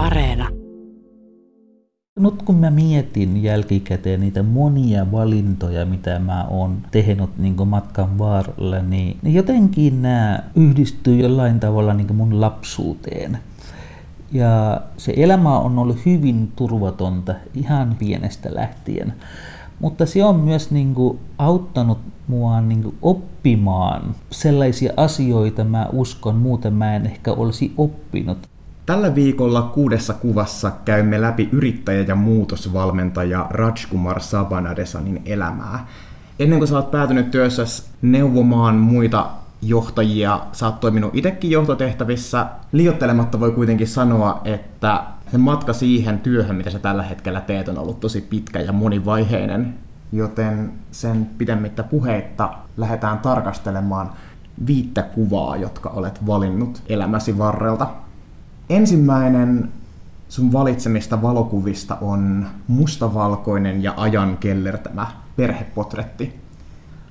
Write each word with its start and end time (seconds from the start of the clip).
Areena. 0.00 0.48
Nyt 2.18 2.42
kun 2.42 2.54
mä 2.54 2.70
mietin 2.70 3.42
jälkikäteen 3.42 4.20
niitä 4.20 4.42
monia 4.42 5.12
valintoja, 5.12 5.86
mitä 5.86 6.18
mä 6.18 6.44
oon 6.44 6.78
tehnyt 6.90 7.38
niin 7.38 7.68
matkan 7.68 8.18
varrella, 8.18 8.78
niin, 8.78 9.16
niin 9.22 9.34
jotenkin 9.34 10.02
nämä 10.02 10.38
yhdistyy 10.54 11.16
jollain 11.16 11.60
tavalla 11.60 11.94
niin 11.94 12.16
mun 12.16 12.40
lapsuuteen. 12.40 13.38
Ja 14.32 14.80
se 14.96 15.12
elämä 15.16 15.58
on 15.58 15.78
ollut 15.78 16.06
hyvin 16.06 16.52
turvatonta 16.56 17.34
ihan 17.54 17.96
pienestä 17.98 18.54
lähtien. 18.54 19.12
Mutta 19.80 20.06
se 20.06 20.24
on 20.24 20.36
myös 20.36 20.70
niin 20.70 20.94
kuin 20.94 21.18
auttanut 21.38 21.98
mua 22.28 22.60
niin 22.60 22.82
kuin 22.82 22.96
oppimaan 23.02 24.14
sellaisia 24.30 24.92
asioita, 24.96 25.64
mä 25.64 25.88
uskon, 25.92 26.36
muuten 26.36 26.72
mä 26.72 26.96
en 26.96 27.06
ehkä 27.06 27.32
olisi 27.32 27.74
oppinut. 27.76 28.49
Tällä 28.90 29.14
viikolla 29.14 29.62
kuudessa 29.62 30.14
kuvassa 30.14 30.72
käymme 30.84 31.20
läpi 31.20 31.48
yrittäjä- 31.52 32.04
ja 32.08 32.14
muutosvalmentaja 32.14 33.46
Rajkumar 33.50 34.20
Sabanadesanin 34.20 35.22
elämää. 35.24 35.86
Ennen 36.38 36.58
kuin 36.58 36.68
sä 36.68 36.76
oot 36.76 36.90
päätynyt 36.90 37.30
työssä 37.30 37.62
neuvomaan 38.02 38.74
muita 38.74 39.30
johtajia, 39.62 40.40
sä 40.52 40.66
oot 40.66 40.80
toiminut 40.80 41.14
itsekin 41.14 41.50
johtotehtävissä. 41.50 42.46
Liottelematta 42.72 43.40
voi 43.40 43.50
kuitenkin 43.50 43.88
sanoa, 43.88 44.40
että 44.44 45.02
se 45.32 45.38
matka 45.38 45.72
siihen 45.72 46.18
työhön, 46.18 46.56
mitä 46.56 46.70
sä 46.70 46.78
tällä 46.78 47.02
hetkellä 47.02 47.40
teet, 47.40 47.68
on 47.68 47.78
ollut 47.78 48.00
tosi 48.00 48.20
pitkä 48.20 48.60
ja 48.60 48.72
monivaiheinen. 48.72 49.74
Joten 50.12 50.72
sen 50.90 51.30
pidemmittä 51.38 51.82
puheitta 51.82 52.54
lähdetään 52.76 53.18
tarkastelemaan 53.18 54.10
viittä 54.66 55.02
kuvaa, 55.02 55.56
jotka 55.56 55.88
olet 55.88 56.26
valinnut 56.26 56.82
elämäsi 56.88 57.38
varrelta. 57.38 57.86
Ensimmäinen 58.70 59.68
sun 60.28 60.52
valitsemista 60.52 61.22
valokuvista 61.22 61.96
on 62.00 62.46
mustavalkoinen 62.68 63.82
ja 63.82 63.94
ajan 63.96 64.36
kellertämä 64.36 65.06
perhepotretti. 65.36 66.40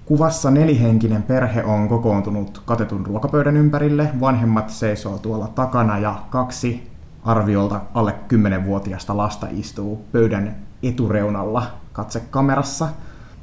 Kuvassa 0.05 0.51
nelihenkinen 0.51 1.23
perhe 1.23 1.63
on 1.63 1.87
kokoontunut 1.87 2.61
katetun 2.65 3.05
ruokapöydän 3.05 3.57
ympärille. 3.57 4.09
Vanhemmat 4.19 4.69
seisoo 4.69 5.17
tuolla 5.17 5.47
takana 5.47 5.99
ja 5.99 6.15
kaksi 6.29 6.87
arviolta 7.23 7.81
alle 7.93 8.15
10-vuotiaasta 8.33 9.17
lasta 9.17 9.47
istuu 9.51 10.05
pöydän 10.11 10.55
etureunalla 10.83 11.63
katsekamerassa. 11.93 12.87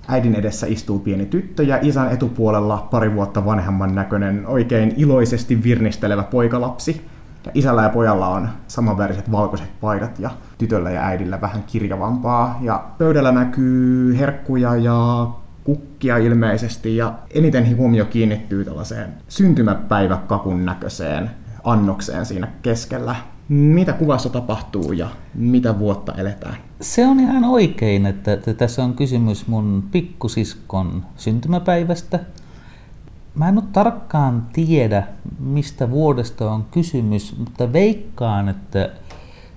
Äidin 0.09 0.35
edessä 0.35 0.67
istuu 0.67 0.99
pieni 0.99 1.27
tyttö 1.27 1.63
ja 1.63 1.79
isän 1.83 2.13
etupuolella 2.13 2.89
pari 2.91 3.15
vuotta 3.15 3.45
vanhemman 3.45 3.95
näköinen 3.95 4.47
oikein 4.47 4.95
iloisesti 4.97 5.63
virnistelevä 5.63 6.23
poikalapsi. 6.23 7.16
Isällä 7.55 7.83
ja 7.83 7.89
pojalla 7.89 8.29
on 8.29 8.49
samanväriset 8.69 9.33
valkoiset 9.33 9.81
paidat 9.81 10.19
ja 10.19 10.31
tytöllä 10.59 10.91
ja 10.91 11.03
äidillä 11.03 11.41
vähän 11.41 11.63
kirjavampaa. 11.67 12.59
Ja 12.61 12.85
pöydällä 12.99 13.33
näkyy 13.33 14.19
herkkuja 14.19 14.77
ja 14.77 15.29
kukkia 15.65 16.17
ilmeisesti 16.17 16.97
ja 16.97 17.15
eniten 17.35 17.77
huomio 17.77 18.05
kiinnittyy 18.05 18.65
tällaiseen 18.65 19.15
syntymäpäiväkakun 19.29 20.65
näköiseen 20.65 21.31
annokseen 21.65 22.27
siinä 22.27 22.49
keskellä. 22.63 23.17
Mitä 23.49 23.93
kuvassa 23.93 24.29
tapahtuu 24.29 24.93
ja 24.93 25.09
mitä 25.35 25.79
vuotta 25.79 26.13
eletään? 26.13 26.57
Se 26.81 27.07
on 27.07 27.21
ihan 27.21 27.45
oikein, 27.45 28.07
että, 28.07 28.33
että 28.33 28.55
tässä 28.55 28.85
on 28.85 28.95
kysymys 28.95 29.47
mun 29.47 29.85
pikkusiskon 29.93 31.07
syntymäpäivästä. 31.17 32.21
Mä 33.37 33.49
en 33.49 33.55
nyt 33.55 33.73
tarkkaan 33.73 34.47
tiedä, 34.53 35.07
mistä 35.39 35.91
vuodesta 35.91 36.53
on 36.53 36.65
kysymys, 36.71 37.39
mutta 37.39 37.73
veikkaan, 37.73 38.49
että 38.49 38.91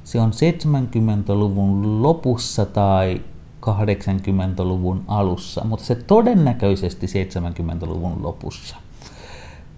se 0.04 0.20
on 0.20 0.32
70-luvun 0.32 2.04
lopussa 2.04 2.66
tai 2.66 3.22
80-luvun 3.66 5.04
alussa, 5.08 5.64
mutta 5.64 5.86
se 5.86 5.96
todennäköisesti 5.96 7.08
70-luvun 7.08 8.24
lopussa. 8.24 8.76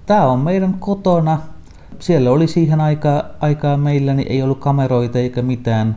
Tämä 0.06 0.26
on 0.26 0.40
meidän 0.40 0.76
kotona. 0.80 1.40
Siellä 2.00 2.32
oli 2.32 2.48
siihen 2.48 2.82
aikaa, 2.82 3.24
aikaa 3.40 3.78
meillä, 3.78 4.14
niin 4.14 4.32
ei 4.32 4.44
ollut 4.44 4.60
kameroita 4.60 5.20
eikä 5.20 5.42
mitään. 5.42 5.96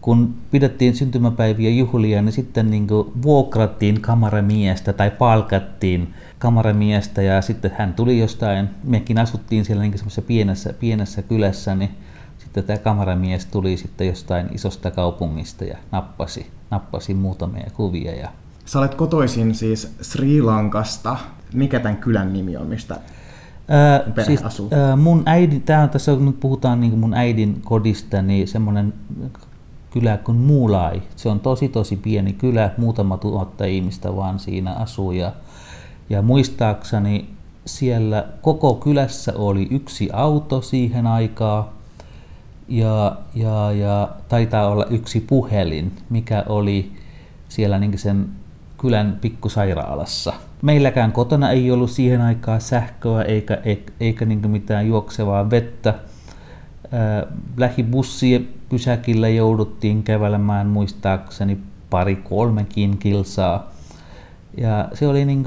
Kun 0.00 0.34
pidettiin 0.50 0.96
syntymäpäiviä 0.96 1.70
juhlia, 1.70 2.22
niin 2.22 2.32
sitten 2.32 2.70
niin 2.70 2.86
vuokrattiin 3.22 4.00
kameramiestä 4.00 4.92
tai 4.92 5.10
palkattiin 5.10 6.14
kameramiestä 6.40 7.22
ja 7.22 7.42
sitten 7.42 7.72
hän 7.78 7.94
tuli 7.94 8.18
jostain, 8.18 8.68
mekin 8.84 9.18
asuttiin 9.18 9.64
siellä 9.64 9.82
niin 9.82 9.94
pienessä, 10.26 10.72
pienessä 10.72 11.22
kylässä, 11.22 11.74
niin 11.74 11.90
sitten 12.38 12.64
tämä 12.64 12.78
kameramies 12.78 13.46
tuli 13.46 13.76
sitten 13.76 14.06
jostain 14.06 14.48
isosta 14.52 14.90
kaupungista 14.90 15.64
ja 15.64 15.78
nappasi, 15.92 16.50
nappasi 16.70 17.14
muutamia 17.14 17.70
kuvia. 17.74 18.14
Ja... 18.14 18.28
Sä 18.64 18.78
olet 18.78 18.94
kotoisin 18.94 19.54
siis 19.54 19.94
Sri 20.00 20.42
Lankasta. 20.42 21.16
Mikä 21.54 21.80
tämän 21.80 21.96
kylän 21.96 22.32
nimi 22.32 22.56
on, 22.56 22.66
mistä 22.66 22.96
Ää, 23.68 24.24
siis, 24.24 24.42
asuu? 24.42 24.68
Ää, 24.72 24.96
mun 24.96 25.22
äidin, 25.26 25.62
tää 25.62 25.82
on 25.82 25.90
tässä, 25.90 26.14
kun 26.14 26.26
nyt 26.26 26.40
puhutaan 26.40 26.80
niin 26.80 26.98
mun 26.98 27.14
äidin 27.14 27.60
kodista, 27.64 28.22
niin 28.22 28.48
semmoinen 28.48 28.94
kylä 29.90 30.16
kuin 30.16 30.38
Muulai. 30.38 31.02
Se 31.16 31.28
on 31.28 31.40
tosi 31.40 31.68
tosi 31.68 31.96
pieni 31.96 32.32
kylä, 32.32 32.70
muutama 32.76 33.16
tuhatta 33.16 33.64
ihmistä 33.64 34.16
vaan 34.16 34.38
siinä 34.38 34.72
asuu. 34.72 35.12
Ja, 35.12 35.32
ja 36.10 36.22
muistaakseni 36.22 37.28
siellä 37.66 38.26
koko 38.42 38.74
kylässä 38.74 39.32
oli 39.36 39.68
yksi 39.70 40.08
auto 40.12 40.62
siihen 40.62 41.06
aikaan 41.06 41.64
ja, 42.68 43.16
ja, 43.34 43.72
ja 43.72 44.08
taitaa 44.28 44.66
olla 44.66 44.84
yksi 44.84 45.20
puhelin, 45.20 45.92
mikä 46.10 46.44
oli 46.48 46.92
siellä 47.48 47.78
niin 47.78 47.98
sen 47.98 48.28
kylän 48.78 49.18
pikkusairaalassa. 49.20 50.32
Meilläkään 50.62 51.12
kotona 51.12 51.50
ei 51.50 51.70
ollut 51.70 51.90
siihen 51.90 52.20
aikaan 52.20 52.60
sähköä 52.60 53.22
eikä, 53.22 53.58
eikä, 53.64 53.92
eikä 54.00 54.24
niin 54.24 54.50
mitään 54.50 54.86
juoksevaa 54.86 55.50
vettä. 55.50 55.94
Lähibussien 57.56 58.48
pysäkillä 58.68 59.28
jouduttiin 59.28 60.02
kävelemään 60.02 60.66
muistaakseni 60.66 61.58
pari 61.90 62.16
kolmekin 62.16 62.98
kilsaa. 62.98 63.70
Ja 64.56 64.88
se 64.94 65.08
oli 65.08 65.24
niin 65.24 65.44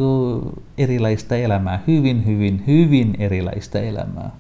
erilaista 0.78 1.36
elämää, 1.36 1.80
hyvin, 1.88 2.25
hyvin, 2.25 2.64
hyvin 2.68 3.16
erilaista 3.19 3.80
elämää 3.80 4.31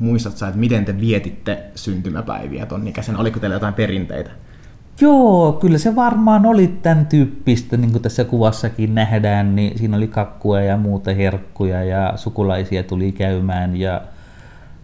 muistat 0.00 0.36
sä, 0.36 0.48
että 0.48 0.60
miten 0.60 0.84
te 0.84 1.00
vietitte 1.00 1.62
syntymäpäiviä 1.74 2.66
ton 2.66 2.88
ikäisen? 2.88 3.16
Oliko 3.16 3.40
teillä 3.40 3.56
jotain 3.56 3.74
perinteitä? 3.74 4.30
Joo, 5.00 5.52
kyllä 5.52 5.78
se 5.78 5.96
varmaan 5.96 6.46
oli 6.46 6.78
tämän 6.82 7.06
tyyppistä, 7.06 7.76
niin 7.76 7.92
kuin 7.92 8.02
tässä 8.02 8.24
kuvassakin 8.24 8.94
nähdään, 8.94 9.56
niin 9.56 9.78
siinä 9.78 9.96
oli 9.96 10.08
kakkua 10.08 10.60
ja 10.60 10.76
muuta 10.76 11.14
herkkuja 11.14 11.84
ja 11.84 12.12
sukulaisia 12.16 12.82
tuli 12.82 13.12
käymään 13.12 13.76
ja 13.76 14.00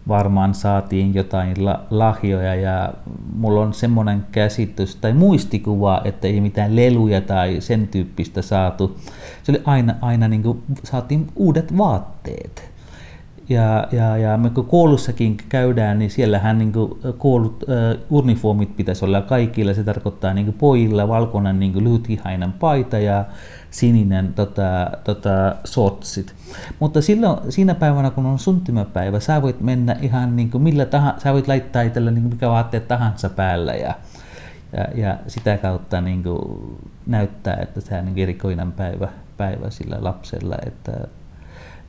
varmaan 0.07 0.53
saatiin 0.53 1.13
jotain 1.13 1.65
la- 1.65 1.83
lahjoja 1.89 2.55
ja 2.55 2.93
mulla 3.35 3.61
on 3.61 3.73
semmoinen 3.73 4.25
käsitys 4.31 4.95
tai 4.95 5.13
muistikuva, 5.13 6.01
että 6.05 6.27
ei 6.27 6.41
mitään 6.41 6.75
leluja 6.75 7.21
tai 7.21 7.61
sen 7.61 7.87
tyyppistä 7.87 8.41
saatu. 8.41 8.97
Se 9.43 9.51
oli 9.51 9.61
aina, 9.65 9.95
aina 10.01 10.27
niin 10.27 10.43
kuin 10.43 10.63
saatiin 10.83 11.27
uudet 11.35 11.77
vaatteet 11.77 12.76
ja, 13.49 13.87
ja, 13.91 14.17
ja 14.17 14.37
me 14.37 14.49
kun 14.49 14.65
koulussakin 14.65 15.37
käydään, 15.49 15.99
niin 15.99 16.11
siellähän 16.11 16.57
niin 16.57 16.73
koulut, 17.17 17.63
äh, 17.69 17.97
uniformit 18.09 18.75
pitäisi 18.75 19.05
olla 19.05 19.21
kaikilla. 19.21 19.73
Se 19.73 19.83
tarkoittaa 19.83 20.33
niin 20.33 20.53
pojilla 20.53 21.07
valkoinen 21.07 21.59
niin 21.59 21.83
lyhytihainen 21.83 22.51
paita 22.51 22.99
ja 22.99 23.25
sininen 23.71 24.33
tota, 24.33 24.91
tota, 25.03 25.55
sotsit. 25.63 26.35
Mutta 26.79 27.01
silloin, 27.01 27.51
siinä 27.51 27.75
päivänä, 27.75 28.09
kun 28.09 28.25
on 28.25 28.39
syntymäpäivä, 28.39 29.19
sä 29.19 29.41
voit 29.41 29.61
mennä 29.61 29.95
ihan 30.01 30.35
niin 30.35 30.51
kuin 30.51 30.63
millä 30.63 30.85
tahansa, 30.85 31.19
sä 31.19 31.33
voit 31.33 31.47
laittaa 31.47 31.81
itselle 31.81 32.11
niin 32.11 32.23
mikä 32.23 32.49
vaatteet 32.49 32.87
tahansa 32.87 33.29
päällä 33.29 33.73
ja, 33.73 33.93
ja, 34.77 34.85
ja 34.95 35.17
sitä 35.27 35.57
kautta 35.57 36.01
niin 36.01 36.23
kuin 36.23 36.77
näyttää, 37.05 37.57
että 37.61 37.81
se 37.81 37.99
on 37.99 38.05
niin 38.05 38.17
erikoinen 38.17 38.71
päivä, 38.71 39.07
päivä 39.37 39.69
sillä 39.69 39.97
lapsella. 39.99 40.55
Että, 40.65 41.07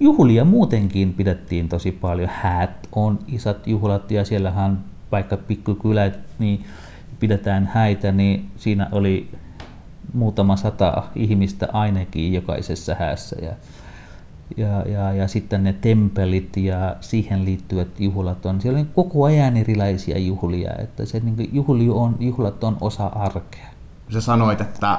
Juhlia 0.01 0.45
muutenkin 0.45 1.15
pidettiin 1.15 1.69
tosi 1.69 1.93
paljon. 1.93 2.31
Häät 2.33 2.89
on 2.93 3.19
isot 3.29 3.67
juhlat 3.67 4.11
ja 4.11 4.25
siellähän 4.25 4.85
vaikka 5.13 5.37
pikkukylät, 5.37 6.19
niin 6.39 6.65
pidetään 7.21 7.71
häitä, 7.75 8.13
niin 8.13 8.51
siinä 8.57 8.89
oli 8.93 9.31
muutama 10.13 10.57
sata 10.57 11.03
ihmistä 11.15 11.69
ainakin 11.73 12.33
jokaisessa 12.33 12.95
häässä. 12.95 13.37
Ja, 13.43 13.53
ja, 14.57 14.83
ja, 14.89 15.13
ja 15.13 15.29
sitten 15.29 15.65
ne 15.65 15.73
tempelit 15.73 16.57
ja 16.57 16.97
siihen 17.01 17.45
liittyvät 17.45 18.01
juhlat 18.01 18.47
on, 18.47 18.61
siellä 18.61 18.79
on 18.79 18.89
koko 18.95 19.25
ajan 19.25 19.57
erilaisia 19.57 20.19
juhlia, 20.19 20.71
että 20.79 21.07
se 21.07 21.21
niin 21.21 21.51
juhli 21.53 21.89
on, 21.89 22.17
juhlat 22.21 22.65
on 22.65 22.77
osa 22.81 23.07
arkea. 23.07 23.67
Sä 24.13 24.21
sanoit, 24.21 24.61
että 24.61 24.99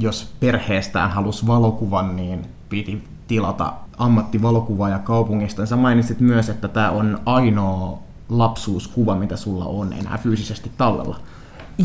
jos 0.00 0.34
perheestään 0.40 1.10
halusi 1.10 1.46
valokuvan, 1.46 2.16
niin 2.16 2.42
piti 2.68 3.04
tilata 3.26 3.72
ammattivalokuvaaja 3.98 4.98
kaupungista. 4.98 5.66
Sä 5.66 5.76
mainitsit 5.76 6.20
myös, 6.20 6.48
että 6.48 6.68
tämä 6.68 6.90
on 6.90 7.18
ainoa 7.26 7.98
lapsuuskuva, 8.28 9.14
mitä 9.14 9.36
sulla 9.36 9.64
on 9.64 9.92
enää 9.92 10.18
fyysisesti 10.22 10.70
tallella? 10.76 11.20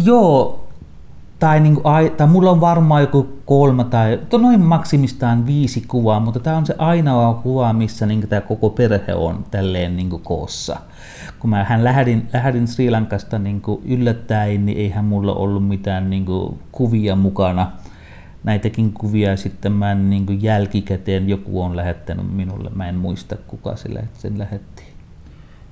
Joo, 0.03 0.67
tai, 1.39 1.59
niin 1.59 1.77
tai 2.17 2.27
mulla 2.27 2.51
on 2.51 2.61
varmaan 2.61 3.01
joku 3.01 3.27
kolme 3.45 3.83
tai 3.83 4.19
noin 4.41 4.61
maksimistaan 4.61 5.45
viisi 5.45 5.83
kuvaa, 5.87 6.19
mutta 6.19 6.39
tämä 6.39 6.57
on 6.57 6.65
se 6.65 6.75
ainoa 6.77 7.33
kuva, 7.33 7.73
missä 7.73 8.05
niin 8.05 8.27
tämä 8.27 8.41
koko 8.41 8.69
perhe 8.69 9.13
on 9.13 9.45
tälleen 9.51 9.97
niin 9.97 10.09
kuin 10.09 10.21
koossa. 10.21 10.77
Kun 11.39 11.49
mä 11.49 11.63
hän 11.63 11.83
lähdin, 11.83 12.29
lähdin 12.33 12.67
Sri 12.67 12.91
Lankasta 12.91 13.39
niin 13.39 13.61
kuin 13.61 13.81
yllättäen, 13.85 14.65
niin 14.65 14.77
eihän 14.77 15.05
mulla 15.05 15.33
ollut 15.33 15.67
mitään 15.67 16.09
niin 16.09 16.25
kuin, 16.25 16.59
kuvia 16.71 17.15
mukana. 17.15 17.71
Näitäkin 18.43 18.93
kuvia 18.93 19.37
sitten 19.37 19.71
mä 19.71 19.91
en, 19.91 20.09
niin 20.09 20.25
kuin 20.25 20.43
jälkikäteen 20.43 21.29
joku 21.29 21.61
on 21.61 21.75
lähettänyt 21.75 22.33
minulle, 22.33 22.69
mä 22.75 22.89
en 22.89 22.95
muista 22.95 23.35
kuka 23.35 23.75
sille 23.75 24.03
sen 24.13 24.39
lähetti. 24.39 24.83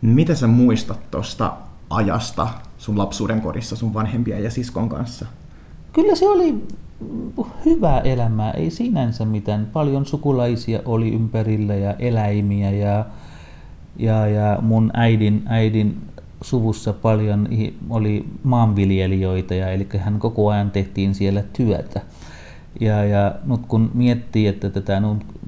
Mitä 0.02 0.36
sä 0.36 0.48
muistat 0.48 1.12
tuosta 1.12 1.54
ajasta 1.90 2.48
sun 2.78 2.98
lapsuuden 2.98 3.42
kodissa 3.42 3.76
sun 3.76 3.94
vanhempien 3.94 4.44
ja 4.44 4.52
siskon 4.52 4.90
kanssa? 4.90 5.26
Kyllä 5.94 6.16
se 6.16 6.30
oli 6.30 6.68
hyvää 7.66 8.00
elämää, 8.00 8.52
ei 8.52 8.70
sinänsä 8.70 9.26
mitään. 9.26 9.70
Paljon 9.74 10.06
sukulaisia 10.06 10.80
oli 10.86 11.14
ympärillä 11.14 11.76
ja 11.76 11.94
eläimiä 11.94 12.72
ja, 12.72 13.06
ja, 13.98 14.28
ja 14.28 14.58
mun 14.62 14.92
äidin, 14.94 15.44
äidin 15.46 15.98
suvussa 16.42 16.94
paljon 16.94 17.48
oli 17.90 18.26
maanviljelijöitä, 18.44 19.56
ja, 19.56 19.72
eli 19.72 19.88
hän 19.98 20.20
koko 20.20 20.50
ajan 20.50 20.72
tehtiin 20.72 21.16
siellä 21.16 21.44
työtä. 21.54 22.02
Ja, 22.80 23.04
ja 23.04 23.36
nyt 23.46 23.62
kun 23.68 23.92
miettii, 23.94 24.48
että 24.48 24.70
tätä, 24.70 25.02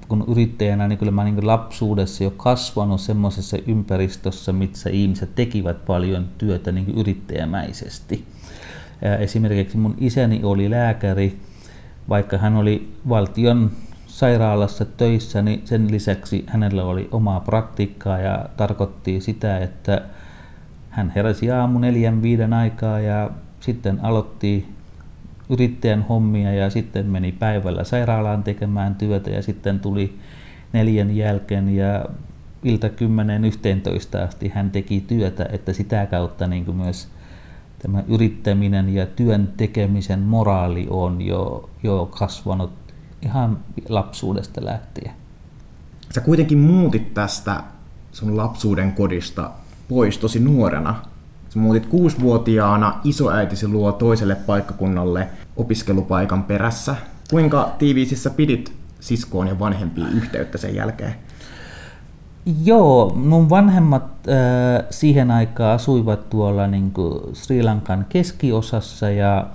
kun 0.07 0.23
yrittäjänä, 0.27 0.87
niin 0.87 0.99
kyllä 0.99 1.11
mä 1.11 1.23
niin 1.23 1.47
lapsuudessa 1.47 2.23
jo 2.23 2.31
kasvanut 2.31 3.01
semmoisessa 3.01 3.57
ympäristössä, 3.67 4.53
missä 4.53 4.89
ihmiset 4.89 5.35
tekivät 5.35 5.85
paljon 5.85 6.27
työtä 6.37 6.71
niin 6.71 6.97
yrittäjämäisesti. 6.97 8.25
Esimerkiksi 9.19 9.77
mun 9.77 9.95
isäni 9.97 10.43
oli 10.43 10.69
lääkäri, 10.69 11.39
vaikka 12.09 12.37
hän 12.37 12.55
oli 12.55 12.93
valtion 13.09 13.71
sairaalassa 14.07 14.85
töissä, 14.85 15.41
niin 15.41 15.61
sen 15.65 15.91
lisäksi 15.91 16.43
hänellä 16.47 16.83
oli 16.83 17.07
omaa 17.11 17.39
praktiikkaa 17.39 18.19
ja 18.19 18.45
tarkoitti 18.57 19.21
sitä, 19.21 19.57
että 19.57 20.01
hän 20.89 21.11
heräsi 21.15 21.51
aamu 21.51 21.79
neljän 21.79 22.21
viiden 22.21 22.53
aikaa 22.53 22.99
ja 22.99 23.29
sitten 23.59 23.99
aloitti 24.01 24.78
yrittäjän 25.49 26.01
hommia 26.01 26.53
ja 26.53 26.69
sitten 26.69 27.05
meni 27.05 27.31
päivällä 27.31 27.83
sairaalaan 27.83 28.43
tekemään 28.43 28.95
työtä 28.95 29.29
ja 29.29 29.41
sitten 29.41 29.79
tuli 29.79 30.19
neljän 30.73 31.15
jälkeen 31.15 31.75
ja 31.75 32.05
ilta 32.63 32.89
10 32.89 33.45
11 33.45 34.23
asti 34.23 34.49
hän 34.49 34.71
teki 34.71 35.01
työtä, 35.07 35.45
että 35.51 35.73
sitä 35.73 36.05
kautta 36.05 36.47
niin 36.47 36.65
kuin 36.65 36.77
myös 36.77 37.07
tämä 37.79 38.03
yrittäminen 38.07 38.95
ja 38.95 39.05
työn 39.05 39.53
tekemisen 39.57 40.19
moraali 40.19 40.87
on 40.89 41.21
jo, 41.21 41.69
jo 41.83 42.09
kasvanut 42.19 42.71
ihan 43.21 43.57
lapsuudesta 43.89 44.65
lähtien. 44.65 45.11
Sä 46.15 46.21
kuitenkin 46.21 46.57
muutit 46.57 47.13
tästä 47.13 47.63
sun 48.11 48.37
lapsuuden 48.37 48.91
kodista 48.91 49.51
pois 49.87 50.17
tosi 50.17 50.39
nuorena. 50.39 50.95
Sä 51.49 51.59
muutit 51.59 51.85
kuusivuotiaana 51.85 52.99
isoäitisi 53.03 53.67
luo 53.67 53.91
toiselle 53.91 54.35
paikkakunnalle 54.35 55.27
opiskelupaikan 55.57 56.43
perässä. 56.43 56.95
Kuinka 57.29 57.75
tiiviisissä 57.79 58.29
pidit 58.29 58.73
siskoon 58.99 59.47
ja 59.47 59.59
vanhempiin 59.59 60.09
yhteyttä 60.13 60.57
sen 60.57 60.75
jälkeen? 60.75 61.15
Joo, 62.63 63.13
mun 63.15 63.49
vanhemmat 63.49 64.03
äh, 64.03 64.85
siihen 64.89 65.31
aikaan 65.31 65.75
asuivat 65.75 66.29
tuolla 66.29 66.67
niin 66.67 66.93
Sri 67.33 67.63
Lankan 67.63 68.05
keskiosassa 68.09 69.09
ja, 69.09 69.47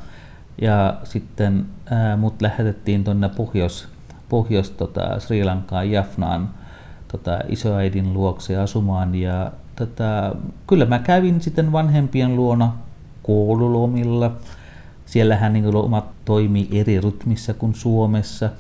ja 0.61 0.97
sitten 1.05 1.67
äh, 1.93 2.19
mut 2.19 2.43
lähetettiin 2.43 3.05
tuonne 3.05 3.29
pohjois, 3.29 3.89
pohjois 4.29 4.71
tota, 4.71 5.21
Sri 5.21 5.45
Lankaan 5.45 5.91
Jafnaan 5.91 6.51
tota, 7.09 7.39
isoäidin 7.49 8.15
luokse 8.15 8.57
asumaan 8.57 9.15
ja 9.15 9.53
tota, 9.77 10.37
kyllä 10.67 10.87
mä 10.87 10.99
kävin 10.99 11.41
sitten 11.41 11.73
vanhempien 11.73 12.37
luona 12.37 12.73
koululomilla. 13.23 14.33
Siellähän 15.07 15.53
niin 15.53 15.77
omat 15.77 16.05
toimii 16.25 16.69
eri 16.73 17.01
rytmissä 17.01 17.55
kuin 17.55 17.75
Suomessa. 17.75 18.51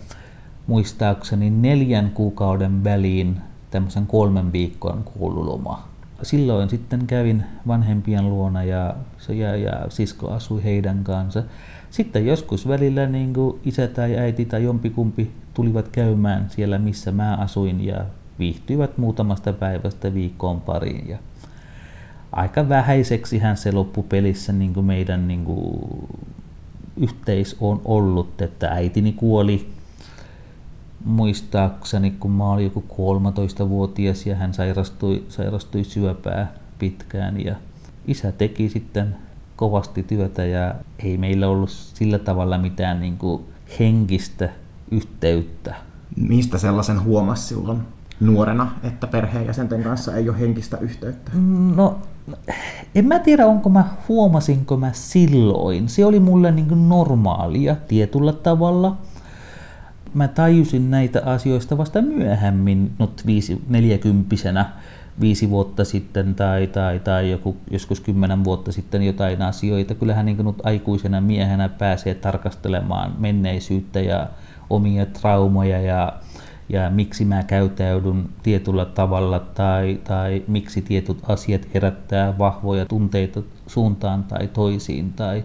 Muistaakseni 0.67 1.51
neljän 1.51 2.11
kuukauden 2.11 2.85
väliin 2.85 3.37
tämmöisen 3.71 4.07
kolmen 4.07 4.53
viikon 4.53 5.05
koululoma. 5.19 5.89
Silloin 6.23 6.71
sitten 6.71 7.07
kävin 7.07 7.45
vanhempien 7.67 8.31
luona 8.31 8.63
ja, 8.63 8.95
ja, 9.29 9.57
ja 9.57 9.87
sisko 9.89 10.31
asui 10.31 10.65
heidän 10.65 11.05
kanssa. 11.05 11.43
Sitten 11.91 12.27
joskus 12.27 12.69
välillä 12.69 13.07
niin 13.07 13.33
isä 13.65 13.87
tai 13.87 14.19
äiti 14.19 14.45
tai 14.45 14.65
jompikumpi 14.65 15.31
tulivat 15.55 15.89
käymään 15.89 16.51
siellä, 16.51 16.79
missä 16.79 17.13
mä 17.13 17.35
asuin 17.35 17.85
ja 17.85 18.05
viihtyivät 18.39 18.99
muutamasta 18.99 19.53
päivästä 19.53 20.15
viikkoon 20.15 20.61
pariin. 20.61 21.09
Ja 21.09 21.19
aika 22.33 22.69
vähäiseksihän 22.69 23.57
se 23.57 23.73
loppupelissä 23.73 24.53
niin 24.53 24.75
kuin 24.75 24.87
meidän 24.87 25.29
niin 25.29 25.45
kuin 25.45 25.89
yhteis 26.97 27.57
on 27.61 27.81
ollut, 27.85 28.43
että 28.43 28.69
äitini 28.69 29.13
kuoli 29.13 29.71
muistaakseni, 31.05 32.11
kun 32.11 32.31
mä 32.31 32.51
olin 32.51 32.65
joku 32.65 32.85
13-vuotias 32.93 34.27
ja 34.27 34.37
hän 34.37 34.55
sairastui, 34.55 35.25
sairastui 35.29 35.85
syöpää 35.85 36.53
pitkään 36.79 37.45
ja 37.45 37.55
isä 38.07 38.33
teki 38.33 38.69
sitten 38.69 39.17
kovasti 39.57 40.03
työtä 40.03 40.45
ja 40.45 40.75
ei 40.99 41.17
meillä 41.17 41.49
ollut 41.49 41.71
sillä 41.71 42.19
tavalla 42.19 42.59
mitään 42.59 43.01
niin 43.01 43.19
kuin 43.19 43.43
henkistä 43.79 44.49
yhteyttä. 44.91 45.75
Mistä 46.17 46.59
sellaisen 46.59 47.05
huomasi 47.05 47.47
silloin 47.47 47.83
nuorena, 48.27 48.71
että 48.83 49.07
perheenjäsenten 49.07 49.83
kanssa 49.83 50.15
ei 50.15 50.29
ole 50.29 50.41
henkistä 50.41 50.79
yhteyttä? 50.79 51.31
No, 51.77 51.99
en 52.95 53.07
mä 53.07 53.19
tiedä, 53.19 53.47
onko 53.47 53.69
mä 53.69 53.85
huomasinko 54.09 54.77
mä 54.77 54.91
silloin. 54.93 55.89
Se 55.89 56.07
oli 56.07 56.21
mulle 56.21 56.51
niin 56.51 56.69
kuin 56.69 56.89
normaalia 56.89 57.77
tietyllä 57.89 58.33
tavalla– 58.33 58.97
mä 60.15 60.29
tajusin 60.29 60.91
näitä 60.91 61.23
asioista 61.25 61.79
vasta 61.79 62.03
myöhemmin, 62.03 62.93
nyt 62.99 63.27
viisi, 63.27 63.63
neljäkymppisenä, 63.69 64.71
viisi 65.21 65.51
vuotta 65.51 65.85
sitten 65.85 66.35
tai, 66.35 66.67
tai, 66.67 67.01
tai 67.01 67.31
joku, 67.31 67.57
joskus 67.71 68.01
kymmenen 68.01 68.45
vuotta 68.45 68.73
sitten 68.73 69.03
jotain 69.03 69.43
asioita. 69.43 69.95
Kyllähän 69.95 70.27
niin 70.27 70.45
nyt 70.45 70.67
aikuisena 70.67 71.21
miehenä 71.21 71.69
pääsee 71.69 72.15
tarkastelemaan 72.15 73.13
menneisyyttä 73.19 74.01
ja 74.01 74.29
omia 74.71 75.07
traumoja 75.07 75.81
ja, 75.81 76.13
ja 76.69 76.91
miksi 76.91 77.25
mä 77.25 77.43
käytäydyn 77.43 78.29
tietyllä 78.43 78.85
tavalla 78.85 79.41
tai, 79.41 80.01
tai 80.05 80.43
miksi 80.49 80.83
tietyt 80.83 81.19
asiat 81.29 81.69
herättää 81.75 82.39
vahvoja 82.39 82.87
tunteita 82.87 83.43
suuntaan 83.67 84.25
tai 84.25 84.49
toisiin 84.49 85.13
tai 85.13 85.45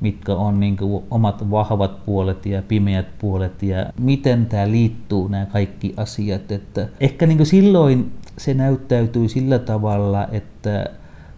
mitkä 0.00 0.34
on 0.34 0.60
niin 0.60 0.76
kuin 0.76 1.04
omat 1.10 1.50
vahvat 1.50 2.04
puolet 2.04 2.46
ja 2.46 2.62
pimeät 2.62 3.18
puolet 3.18 3.62
ja 3.62 3.86
miten 4.00 4.46
tämä 4.46 4.70
liittyy 4.70 5.28
nämä 5.28 5.46
kaikki 5.46 5.94
asiat. 5.96 6.52
Että 6.52 6.88
ehkä 7.00 7.26
niin 7.26 7.36
kuin 7.36 7.46
silloin 7.46 8.12
se 8.38 8.54
näyttäytyi 8.54 9.28
sillä 9.28 9.58
tavalla, 9.58 10.28
että 10.32 10.86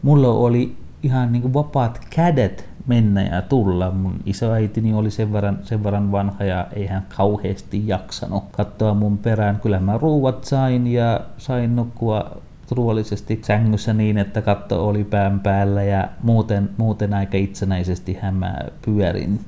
mulla 0.02 0.28
oli 0.28 0.76
ihan 1.02 1.32
niin 1.32 1.42
kuin 1.42 1.54
vapaat 1.54 2.00
kädet 2.10 2.69
mennä 2.86 3.22
ja 3.22 3.42
tulla. 3.42 3.90
Mun 3.90 4.14
isoäitini 4.26 4.94
oli 4.94 5.10
sen 5.10 5.32
verran, 5.32 5.58
sen 5.62 5.84
verran 5.84 6.12
vanha 6.12 6.44
ja 6.44 6.66
ei 6.72 6.86
hän 6.86 7.06
kauheasti 7.16 7.88
jaksanut 7.88 8.44
katsoa 8.50 8.94
mun 8.94 9.18
perään. 9.18 9.60
Kyllä 9.60 9.80
mä 9.80 9.98
ruuat 9.98 10.44
sain 10.44 10.86
ja 10.86 11.20
sain 11.38 11.76
nukkua 11.76 12.40
turvallisesti 12.68 13.40
sängyssä 13.46 13.92
niin, 13.92 14.18
että 14.18 14.42
katto 14.42 14.88
oli 14.88 15.04
pään 15.04 15.40
päällä 15.40 15.82
ja 15.82 16.08
muuten, 16.22 16.70
muuten 16.76 17.14
aika 17.14 17.36
itsenäisesti 17.36 18.18
mä 18.32 18.58
pyörin. 18.84 19.40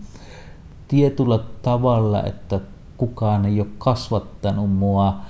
Tietyllä 0.89 1.39
tavalla, 1.63 2.23
että 2.23 2.61
kukaan 2.97 3.47
ei 3.47 3.61
ole 3.61 3.69
kasvattanut 3.79 4.73
mua, 4.73 5.21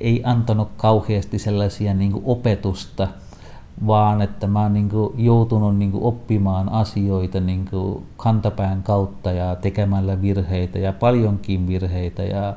ei 0.00 0.22
antanut 0.24 0.68
kauheasti 0.76 1.38
sellaisia 1.38 1.94
niin 1.94 2.22
opetusta, 2.24 3.08
vaan 3.86 4.22
että 4.22 4.46
mä 4.46 4.62
oon 4.62 4.72
niin 4.72 4.88
kuin 4.88 5.14
joutunut 5.24 5.76
niin 5.76 5.92
kuin 5.92 6.04
oppimaan 6.04 6.68
asioita 6.68 7.40
niin 7.40 7.64
kuin 7.70 8.06
kantapään 8.16 8.82
kautta 8.82 9.32
ja 9.32 9.56
tekemällä 9.56 10.22
virheitä 10.22 10.78
ja 10.78 10.92
paljonkin 10.92 11.66
virheitä 11.66 12.22
ja, 12.22 12.54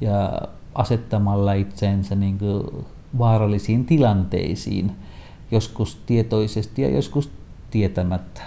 ja 0.00 0.42
asettamalla 0.74 1.52
itseensä 1.52 2.14
niin 2.14 2.38
kuin 2.38 2.86
vaarallisiin 3.18 3.84
tilanteisiin, 3.84 4.92
joskus 5.50 6.02
tietoisesti 6.06 6.82
ja 6.82 6.90
joskus 6.90 7.30
tietämättä. 7.70 8.42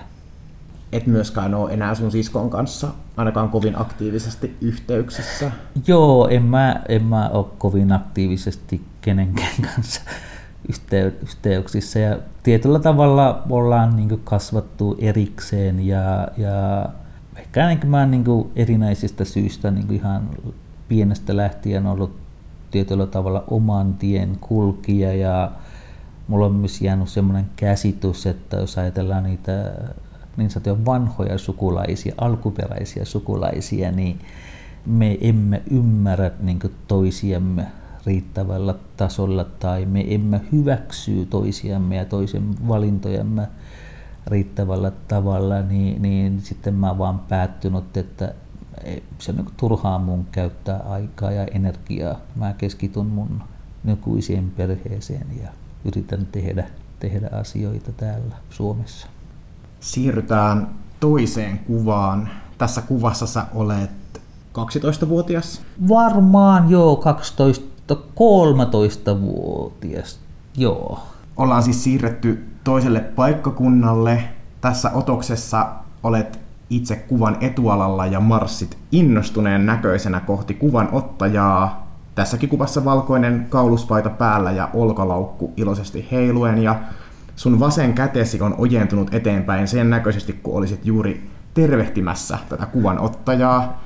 Et 0.92 1.08
myöskään 1.08 1.54
ole 1.54 1.74
enää 1.74 1.96
sun 1.96 2.12
siskon 2.12 2.50
kanssa 2.50 2.88
ainakaan 3.18 3.50
kovin 3.50 3.82
aktiivisesti 3.82 4.58
yhteyksissä. 4.62 5.52
Joo, 5.88 6.28
en 6.28 6.44
mä, 6.44 6.82
en 6.90 7.04
mä 7.04 7.30
ole 7.30 7.46
kovin 7.58 7.92
aktiivisesti 7.92 8.82
kenenkään 9.02 9.56
kanssa 9.76 10.02
yhteyksissä. 11.22 12.00
Ja 12.00 12.18
tietyllä 12.44 12.80
tavalla 12.80 13.44
ollaan 13.50 13.96
niin 13.96 14.22
kasvattu 14.24 14.98
erikseen 15.00 15.88
ja, 15.88 16.28
ja 16.38 16.90
ehkä 17.38 17.68
niin 17.68 17.88
mä 17.88 18.06
niin 18.06 18.26
erinäisistä 18.56 19.26
syistä 19.26 19.72
niin 19.72 19.94
ihan 19.94 20.30
pienestä 20.88 21.38
lähtien 21.38 21.88
ollut 21.88 22.16
tietyllä 22.72 23.08
tavalla 23.08 23.44
oman 23.48 23.94
tien 23.94 24.38
kulkija 24.42 25.14
ja 25.14 25.52
mulla 26.28 26.46
on 26.46 26.56
myös 26.56 26.82
jäänyt 26.82 27.10
semmoinen 27.10 27.46
käsitys, 27.56 28.28
että 28.28 28.58
jos 28.58 28.78
ajatellaan 28.78 29.24
niitä 29.24 29.72
niin 30.38 30.50
sanottuja 30.50 30.86
vanhoja 30.86 31.38
sukulaisia, 31.38 32.16
alkuperäisiä 32.18 33.06
sukulaisia, 33.06 33.92
niin 33.92 34.20
me 34.86 35.18
emme 35.22 35.62
ymmärrä 35.72 36.32
niin 36.40 36.60
toisiamme 36.88 37.68
riittävällä 38.06 38.76
tasolla 38.98 39.44
tai 39.44 39.86
me 39.86 40.06
emme 40.08 40.42
hyväksy 40.52 41.26
toisiamme 41.26 41.96
ja 41.96 42.06
toisen 42.06 42.56
valintojamme 42.68 43.48
riittävällä 44.28 44.92
tavalla, 45.08 45.62
niin, 45.62 46.02
niin 46.02 46.42
sitten 46.42 46.74
mä 46.74 46.98
vaan 46.98 47.20
päättynyt, 47.20 47.98
että 47.98 48.34
se 49.20 49.32
on 49.32 49.38
niin 49.38 49.48
turhaa 49.58 50.00
mun 50.00 50.26
käyttää 50.32 50.80
aikaa 50.80 51.32
ja 51.32 51.44
energiaa. 51.44 52.20
Mä 52.36 52.54
keskityn 52.54 53.06
mun 53.06 53.44
nykyiseen 53.84 54.52
perheeseen 54.58 55.28
ja 55.42 55.50
yritän 55.86 56.26
tehdä, 56.26 56.68
tehdä 57.00 57.30
asioita 57.32 57.92
täällä 57.92 58.36
Suomessa. 58.50 59.08
Siirrytään 59.80 60.70
toiseen 61.00 61.60
kuvaan. 61.60 62.30
Tässä 62.58 62.82
kuvassa 62.82 63.28
sä 63.28 63.46
olet 63.54 64.22
12-vuotias? 64.54 65.62
Varmaan 65.90 66.70
joo, 66.70 66.96
12 66.96 67.73
13-vuotias, 67.92 70.20
joo. 70.58 71.00
Ollaan 71.38 71.64
siis 71.64 71.84
siirretty 71.84 72.46
toiselle 72.64 73.00
paikkakunnalle. 73.00 74.24
Tässä 74.62 74.92
otoksessa 74.94 75.68
olet 76.04 76.40
itse 76.70 76.96
kuvan 76.96 77.38
etualalla 77.42 78.06
ja 78.06 78.20
marssit 78.20 78.78
innostuneen 78.92 79.66
näköisenä 79.66 80.20
kohti 80.20 80.54
kuvan 80.54 80.90
ottajaa. 80.92 81.88
Tässäkin 82.16 82.50
kuvassa 82.50 82.86
valkoinen 82.86 83.48
kauluspaita 83.50 84.10
päällä 84.10 84.52
ja 84.52 84.70
olkalaukku 84.74 85.54
iloisesti 85.58 86.08
heiluen 86.12 86.58
ja 86.58 86.80
sun 87.36 87.60
vasen 87.60 87.94
kätesi 87.94 88.42
on 88.42 88.56
ojentunut 88.58 89.14
eteenpäin 89.14 89.68
sen 89.68 89.90
näköisesti, 89.90 90.34
kun 90.34 90.58
olisit 90.58 90.86
juuri 90.86 91.30
tervehtimässä 91.54 92.38
tätä 92.50 92.66
kuvan 92.66 93.00
ottajaa. 93.00 93.84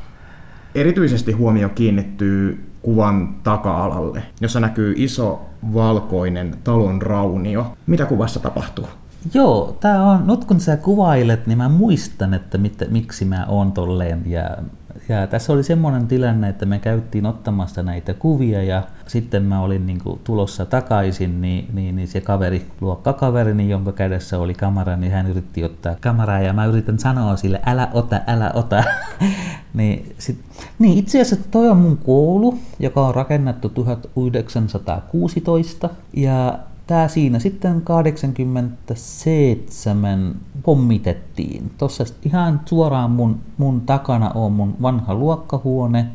Erityisesti 0.75 1.31
huomio 1.31 1.69
kiinnittyy 1.69 2.66
kuvan 2.87 3.35
taka-alalle, 3.43 4.23
jossa 4.41 4.59
näkyy 4.59 4.93
iso 4.97 5.41
valkoinen 5.73 6.55
talon 6.63 7.01
raunio. 7.01 7.73
Mitä 7.87 8.05
kuvassa 8.05 8.39
tapahtuu? 8.39 8.85
Joo, 9.33 9.77
tää 9.79 10.03
on, 10.03 10.27
nyt 10.27 10.45
kun 10.45 10.59
sä 10.59 10.77
kuvailet, 10.77 11.47
niin 11.47 11.57
mä 11.57 11.69
muistan, 11.69 12.33
että 12.33 12.57
mit, 12.57 12.83
miksi 12.89 13.25
mä 13.25 13.45
oon 13.47 13.71
tolleen. 13.71 14.23
Ja, 14.25 14.57
ja 15.09 15.27
tässä 15.27 15.53
oli 15.53 15.63
semmoinen 15.63 16.07
tilanne, 16.07 16.49
että 16.49 16.65
me 16.65 16.79
käyttiin 16.79 17.25
ottamassa 17.25 17.83
näitä 17.83 18.13
kuvia 18.13 18.63
ja 18.63 18.83
sitten 19.07 19.43
mä 19.43 19.61
olin 19.61 19.85
niin 19.85 19.99
kuin 20.03 20.19
tulossa 20.23 20.65
takaisin, 20.65 21.41
niin, 21.41 21.67
niin, 21.73 21.95
niin 21.95 22.07
se 22.07 22.21
kaveri, 22.21 22.65
luokkakaverini, 22.81 23.69
jonka 23.69 23.91
kädessä 23.91 24.39
oli 24.39 24.53
kamera, 24.53 24.95
niin 24.95 25.11
hän 25.11 25.27
yritti 25.27 25.63
ottaa 25.63 25.95
kameraa 26.01 26.39
ja 26.39 26.53
mä 26.53 26.65
yritän 26.65 26.99
sanoa 26.99 27.37
sille, 27.37 27.61
älä 27.65 27.89
ota, 27.93 28.21
älä 28.27 28.51
ota. 28.53 28.83
niin, 29.73 30.15
sit, 30.17 30.39
niin 30.79 30.97
itse 30.97 31.21
asiassa 31.21 31.49
toi 31.51 31.69
on 31.69 31.77
mun 31.77 31.97
koulu, 31.97 32.59
joka 32.79 33.07
on 33.07 33.15
rakennettu 33.15 33.69
1916 33.69 35.89
ja 36.13 36.59
Tämä 36.87 37.07
siinä 37.07 37.39
sitten 37.39 37.81
87 37.81 40.35
pommitettiin. 40.63 41.71
Tuossa 41.77 42.03
ihan 42.25 42.61
suoraan 42.65 43.11
mun, 43.11 43.39
mun 43.57 43.81
takana 43.81 44.29
on 44.29 44.51
mun 44.51 44.75
vanha 44.81 45.15
luokkahuone. 45.15 46.05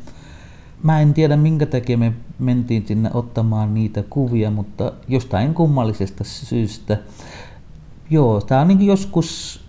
Mä 0.82 1.00
en 1.00 1.14
tiedä 1.14 1.36
minkä 1.36 1.66
takia 1.66 1.98
me 1.98 2.12
mentiin 2.38 2.86
sinne 2.86 3.10
ottamaan 3.14 3.74
niitä 3.74 4.04
kuvia, 4.10 4.50
mutta 4.50 4.92
jostain 5.08 5.54
kummallisesta 5.54 6.24
syystä. 6.24 6.98
Joo, 8.10 8.40
tää 8.40 8.60
on 8.60 8.68
niin 8.68 8.82
joskus 8.82 9.60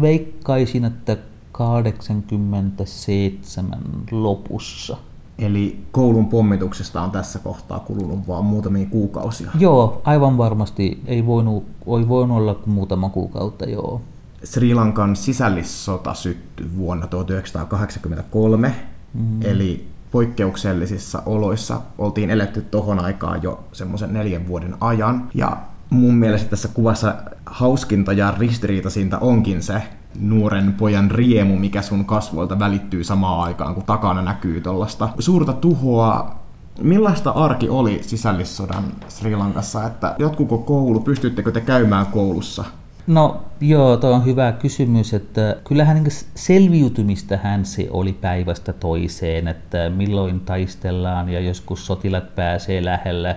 veikkaisin, 0.00 0.84
että 0.84 1.16
87 1.52 3.78
lopussa. 4.10 4.96
Eli 5.38 5.84
koulun 5.92 6.28
pommituksesta 6.28 7.02
on 7.02 7.10
tässä 7.10 7.38
kohtaa 7.38 7.80
kulunut 7.80 8.28
vain 8.28 8.44
muutamia 8.44 8.86
kuukausia. 8.86 9.50
Joo, 9.58 10.02
aivan 10.04 10.38
varmasti. 10.38 11.02
Ei 11.06 11.26
voinut, 11.26 11.64
ei 11.98 12.08
voinut 12.08 12.36
olla 12.36 12.54
kuin 12.54 12.74
muutama 12.74 13.08
kuukautta, 13.08 13.64
joo. 13.64 14.00
Sri 14.44 14.74
Lankan 14.74 15.16
sisällissota 15.16 16.14
syttyi 16.14 16.70
vuonna 16.76 17.06
1983, 17.06 18.74
mm. 19.14 19.42
eli 19.42 19.86
poikkeuksellisissa 20.10 21.22
oloissa 21.26 21.80
oltiin 21.98 22.30
eletty 22.30 22.60
tohon 22.60 22.98
aikaan 22.98 23.42
jo 23.42 23.64
semmoisen 23.72 24.12
neljän 24.12 24.46
vuoden 24.46 24.74
ajan. 24.80 25.28
Ja 25.34 25.56
mun 25.92 26.14
mielestä 26.14 26.50
tässä 26.50 26.68
kuvassa 26.74 27.14
hauskinta 27.46 28.12
ja 28.12 28.34
ristiriitaisinta 28.38 29.18
onkin 29.18 29.62
se, 29.62 29.82
nuoren 30.20 30.72
pojan 30.72 31.10
riemu, 31.10 31.56
mikä 31.56 31.82
sun 31.82 32.04
kasvoilta 32.04 32.58
välittyy 32.58 33.04
samaan 33.04 33.40
aikaan, 33.46 33.74
kun 33.74 33.84
takana 33.84 34.22
näkyy 34.22 34.60
tuollaista 34.60 35.08
suurta 35.18 35.52
tuhoa. 35.52 36.34
Millaista 36.80 37.30
arki 37.30 37.68
oli 37.68 38.02
sisällissodan 38.02 38.84
Sri 39.08 39.36
Lankassa, 39.36 39.86
että 39.86 40.14
jatkuko 40.18 40.58
koulu, 40.58 41.00
pystyttekö 41.00 41.52
te 41.52 41.60
käymään 41.60 42.06
koulussa? 42.06 42.64
No 43.06 43.40
joo, 43.60 43.96
tuo 43.96 44.10
on 44.10 44.24
hyvä 44.24 44.52
kysymys, 44.52 45.14
että 45.14 45.56
kyllähän 45.64 45.96
niin 45.96 46.12
selviytymistähän 46.34 47.64
se 47.64 47.88
oli 47.90 48.12
päivästä 48.12 48.72
toiseen, 48.72 49.48
että 49.48 49.90
milloin 49.90 50.40
taistellaan 50.40 51.28
ja 51.28 51.40
joskus 51.40 51.86
sotilat 51.86 52.34
pääsee 52.34 52.84
lähellä 52.84 53.36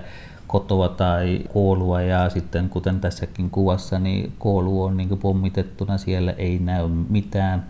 kotoa 0.56 0.90
tai 0.90 1.40
koulua. 1.54 2.02
Ja 2.02 2.30
sitten 2.30 2.70
kuten 2.70 3.00
tässäkin 3.00 3.50
kuvassa, 3.50 4.00
niin 4.00 4.32
koulu 4.40 4.84
on 4.84 4.98
niin 4.98 5.18
pommitettuna, 5.22 5.98
siellä. 5.98 6.32
Ei 6.32 6.60
näy 6.60 6.88
mitään, 7.10 7.66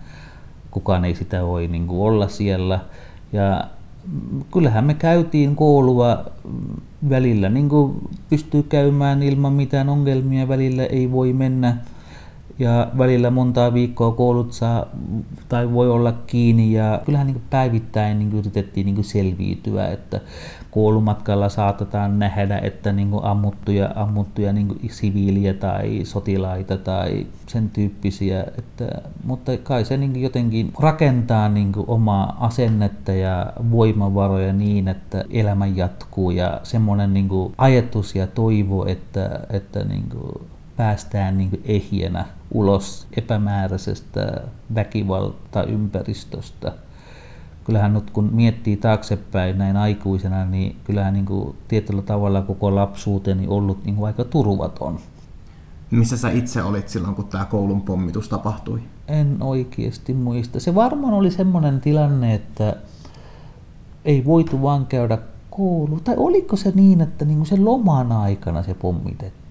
kukaan 0.72 1.06
ei 1.06 1.16
sitä 1.16 1.46
voi 1.46 1.68
niin 1.68 1.86
olla 1.90 2.28
siellä. 2.28 2.80
Ja 3.34 3.64
kyllähän 4.54 4.86
me 4.86 4.94
käytiin 4.94 5.56
koulua 5.56 6.26
välillä, 7.10 7.50
niin 7.50 7.70
pystyy 8.30 8.64
käymään 8.64 9.24
ilman 9.24 9.54
mitään 9.54 9.90
ongelmia, 9.90 10.48
välillä 10.48 10.86
ei 10.86 11.12
voi 11.12 11.34
mennä. 11.34 11.78
Ja 12.60 12.88
välillä 12.98 13.30
montaa 13.30 13.74
viikkoa 13.74 14.12
koulut 14.12 14.54
saa 14.54 14.86
tai 15.50 15.74
voi 15.74 15.90
olla 15.90 16.12
kiinni. 16.12 16.74
Ja 16.74 17.02
kyllähän 17.06 17.28
niin 17.28 17.42
päivittäin 17.50 18.20
niin 18.20 18.34
yritettiin 18.34 18.86
niin 18.86 19.04
selviytyä, 19.04 19.88
että 19.88 20.22
koulumatkalla 20.76 21.50
saatetaan 21.50 22.20
nähdä, 22.20 22.60
että 22.60 22.92
niin 22.92 23.12
ammuttuja, 23.22 23.92
ammuttuja 23.96 24.54
niin 24.54 24.90
siviiliä 24.92 25.54
tai 25.54 26.02
sotilaita 26.04 26.78
tai 26.78 27.28
sen 27.48 27.70
tyyppisiä, 27.70 28.46
että, 28.58 28.86
mutta 29.24 29.58
kai 29.58 29.86
se 29.86 29.98
niin 29.98 30.22
jotenkin 30.22 30.74
rakentaa 30.80 31.50
niin 31.50 31.72
omaa 31.88 32.38
asennetta 32.40 33.12
ja 33.12 33.54
voimavaroja 33.72 34.54
niin, 34.54 34.88
että 34.88 35.24
elämä 35.30 35.66
jatkuu 35.66 36.32
ja 36.32 36.60
semmoinen 36.64 37.14
niin 37.14 37.30
ajatus 37.58 38.16
ja 38.16 38.28
toivo, 38.28 38.86
että, 38.86 39.40
että 39.50 39.84
niin 39.84 40.10
päästään 40.78 41.38
niin 41.38 41.62
ehjänä 41.66 42.26
ulos 42.52 43.08
epämääräisestä 43.18 44.42
väkivaltaympäristöstä. 44.76 46.72
Kyllähän 47.66 47.94
nyt 47.94 48.12
kun 48.12 48.30
miettii 48.34 48.78
taaksepäin 48.78 49.58
näin 49.58 49.78
aikuisena, 49.78 50.46
niin 50.46 50.76
kyllähän 50.84 51.14
niin 51.14 51.26
kuin 51.26 51.56
tietyllä 51.68 52.02
tavalla 52.02 52.42
koko 52.42 52.76
lapsuuteni 52.76 53.48
ollut 53.48 53.86
niin 53.86 53.96
kuin 53.96 54.08
aika 54.08 54.24
turvaton. 54.24 55.00
Missä 55.92 56.18
sä 56.18 56.30
itse 56.30 56.64
olit 56.64 56.90
silloin, 56.90 57.16
kun 57.16 57.28
tämä 57.28 57.46
koulun 57.46 57.82
pommitus 57.82 58.30
tapahtui? 58.30 58.82
En 59.08 59.38
oikeasti 59.42 60.14
muista. 60.14 60.60
Se 60.60 60.76
varmaan 60.76 61.14
oli 61.14 61.32
semmoinen 61.32 61.82
tilanne, 61.82 62.34
että 62.34 62.76
ei 64.06 64.26
voitu 64.26 64.62
vaan 64.62 64.86
käydä 64.86 65.18
koulu. 65.50 66.00
Tai 66.00 66.16
oliko 66.18 66.56
se 66.56 66.72
niin, 66.76 67.02
että 67.02 67.26
niin 67.26 67.38
kuin 67.38 67.48
se 67.48 67.58
loman 67.58 68.12
aikana 68.12 68.64
se 68.64 68.74
pommitettiin? 68.74 69.45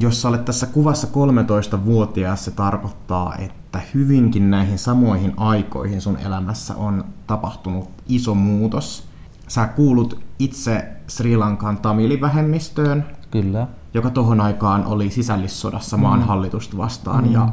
Jos 0.00 0.24
olet 0.24 0.44
tässä 0.44 0.66
kuvassa 0.66 1.06
13-vuotias, 1.06 2.44
se 2.44 2.50
tarkoittaa, 2.50 3.36
että 3.36 3.80
hyvinkin 3.94 4.50
näihin 4.50 4.78
samoihin 4.78 5.34
aikoihin 5.36 6.00
sun 6.00 6.18
elämässä 6.26 6.74
on 6.76 7.04
tapahtunut 7.26 7.88
iso 8.08 8.34
muutos. 8.34 9.08
Sä 9.48 9.66
kuulut 9.66 10.20
itse 10.38 10.88
Sri 11.06 11.36
Lankan 11.36 11.78
tamilivähemmistöön, 11.78 13.06
Kyllä. 13.30 13.66
joka 13.94 14.10
tohon 14.10 14.40
aikaan 14.40 14.84
oli 14.84 15.10
sisällissodassa 15.10 15.96
maan 15.96 16.20
mm. 16.20 16.26
hallitusta 16.26 16.76
vastaan, 16.76 17.24
mm. 17.24 17.32
ja 17.32 17.48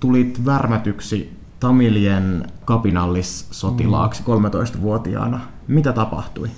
tulit 0.00 0.44
värmätyksi 0.44 1.36
Tamilien 1.60 2.46
kapinallissotilaaksi 2.64 4.22
mm. 4.26 4.34
13-vuotiaana. 4.34 5.40
Mitä 5.68 5.92
tapahtui? 5.92 6.50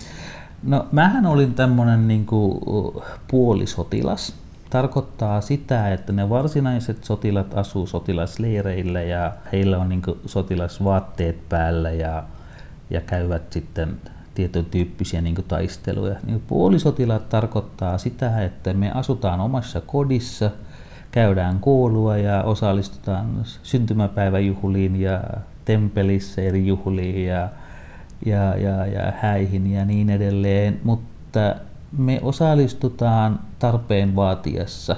No 0.63 0.87
mähän 0.93 1.27
olin 1.27 1.55
tämmöinen 1.55 2.09
niin 2.09 2.27
puolisotilas. 3.31 4.35
Tarkoittaa 4.71 5.41
sitä, 5.41 5.93
että 5.93 6.13
ne 6.13 6.29
varsinaiset 6.29 7.05
sotilat 7.05 7.59
asuu 7.59 7.87
sotilasleireillä 7.87 9.03
ja 9.03 9.33
heillä 9.53 9.79
on 9.79 9.89
niin 9.89 10.03
sotilasvaatteet 10.27 11.49
päällä 11.49 11.91
ja, 11.91 12.25
ja 12.91 13.01
käyvät 13.01 13.53
sitten 13.53 13.97
tietyn 14.35 14.65
tyyppisiä 14.65 15.21
niin 15.21 15.35
taisteluja. 15.49 16.17
Niin 16.27 16.43
puolisotilaat 16.47 17.29
tarkoittaa 17.29 17.99
sitä, 17.99 18.45
että 18.45 18.75
me 18.75 18.91
asutaan 18.91 19.41
omassa 19.41 19.81
kodissa, 19.81 20.51
käydään 21.11 21.61
koulua 21.61 22.17
ja 22.17 22.43
osallistutaan 22.43 23.41
syntymäpäiväjuhliin 23.63 25.01
ja 25.01 25.21
temppelissä 25.65 26.43
eri 26.43 26.67
juhliin 26.67 27.27
ja, 27.27 27.49
ja, 28.27 28.57
ja, 28.57 28.87
ja 28.87 29.13
häihin 29.21 29.73
ja 29.73 29.85
niin 29.85 30.11
edelleen, 30.11 30.81
mutta 30.85 31.55
me 31.99 32.21
osallistutaan 32.23 33.39
tarpeen 33.59 34.17
vaatiessa. 34.17 34.97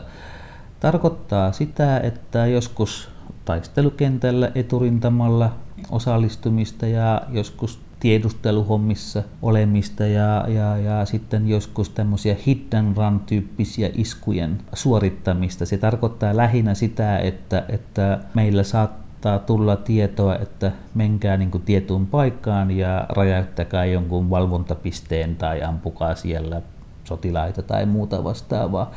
Tarkoittaa 0.80 1.52
sitä, 1.52 2.00
että 2.00 2.46
joskus 2.46 3.10
taistelukentällä 3.44 4.50
eturintamalla 4.54 5.52
osallistumista 5.90 6.86
ja 6.86 7.22
joskus 7.30 7.80
tiedusteluhommissa 8.00 9.22
olemista 9.42 10.06
ja, 10.06 10.44
ja, 10.48 10.76
ja 10.76 11.04
sitten 11.04 11.48
joskus 11.48 11.88
tämmöisiä 11.90 12.36
hit 12.46 12.74
and 12.74 12.96
run 12.96 13.20
tyyppisiä 13.26 13.90
iskujen 13.94 14.58
suorittamista. 14.74 15.66
Se 15.66 15.78
tarkoittaa 15.78 16.36
lähinnä 16.36 16.74
sitä, 16.74 17.18
että, 17.18 17.64
että 17.68 18.18
meillä 18.34 18.62
saattaa 18.62 19.38
tulla 19.38 19.76
tietoa, 19.76 20.36
että 20.36 20.72
menkää 20.94 21.36
niin 21.36 21.50
kuin 21.50 21.62
tietuun 21.62 22.06
paikkaan 22.06 22.70
ja 22.70 23.06
räjäyttäkää 23.16 23.84
jonkun 23.84 24.30
valvontapisteen 24.30 25.36
tai 25.36 25.62
ampukaa 25.62 26.14
siellä 26.14 26.62
sotilaita 27.08 27.62
tai 27.62 27.86
muuta 27.86 28.24
vastaavaa. 28.24 28.90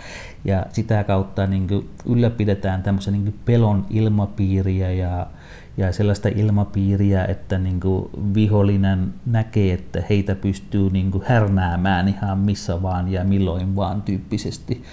Ja 0.46 0.66
sitä 0.70 1.04
kautta 1.04 1.48
niin 1.48 1.68
kuin 1.68 1.90
ylläpidetään 2.06 2.84
tämmöisen 2.84 3.14
niin 3.14 3.40
pelon 3.46 3.86
ilmapiiriä 3.90 4.92
ja, 4.92 5.28
ja 5.78 5.92
sellaista 5.92 6.30
ilmapiiriä, 6.30 7.26
että 7.26 7.58
niin 7.58 7.80
kuin 7.80 8.10
vihollinen 8.34 9.14
näkee, 9.26 9.74
että 9.74 10.04
heitä 10.10 10.36
pystyy 10.36 10.90
niin 10.90 11.12
kuin 11.12 11.24
härnäämään 11.28 12.08
ihan 12.08 12.38
missä 12.38 12.82
vaan 12.82 13.12
ja 13.12 13.24
milloin 13.24 13.76
vaan 13.76 14.02
tyyppisesti. 14.02 14.84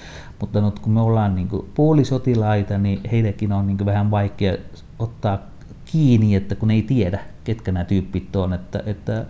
Mutta 0.40 0.60
nyt 0.60 0.78
kun 0.78 0.92
me 0.92 1.00
ollaan 1.00 1.34
niin 1.34 1.48
kuin 1.48 1.66
puolisotilaita, 1.74 2.78
niin 2.78 3.00
heillekin 3.12 3.52
on 3.52 3.66
niin 3.66 3.76
kuin 3.76 3.86
vähän 3.86 4.10
vaikea 4.10 4.56
ottaa 4.98 5.38
kiinni, 5.84 6.34
että 6.34 6.54
kun 6.54 6.70
ei 6.70 6.82
tiedä, 6.82 7.20
ketkä 7.44 7.72
nämä 7.72 7.84
tyypit 7.84 8.36
on, 8.36 8.52
että, 8.52 8.82
että 8.86 9.26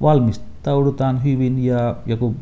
valmistaudutaan 0.00 1.24
hyvin 1.24 1.64
ja 1.64 1.96
joku 2.06 2.34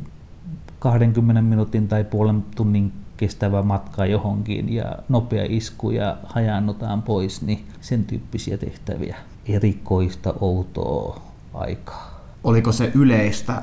20 0.85 1.43
minuutin 1.43 1.89
tai 1.89 2.05
puolen 2.05 2.45
tunnin 2.57 2.93
kestävä 3.17 3.63
matka 3.63 4.07
johonkin 4.07 4.75
ja 4.75 4.99
nopea 5.09 5.47
isku 5.49 5.91
ja 5.91 6.17
hajannutaan 6.25 7.03
pois, 7.03 7.43
niin 7.43 7.65
sen 7.81 8.05
tyyppisiä 8.05 8.59
tehtäviä. 8.59 9.17
Erikoista, 9.47 10.35
outoa 10.41 11.21
aikaa. 11.55 12.21
Oliko 12.45 12.73
se 12.73 12.91
yleistä 12.95 13.63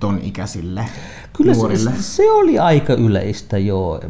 ton 0.00 0.20
ikäisille 0.22 0.84
Kyllä 1.32 1.54
se, 1.54 1.90
se 2.00 2.30
oli 2.30 2.58
aika 2.58 2.92
yleistä, 2.92 3.58
joo. 3.58 4.00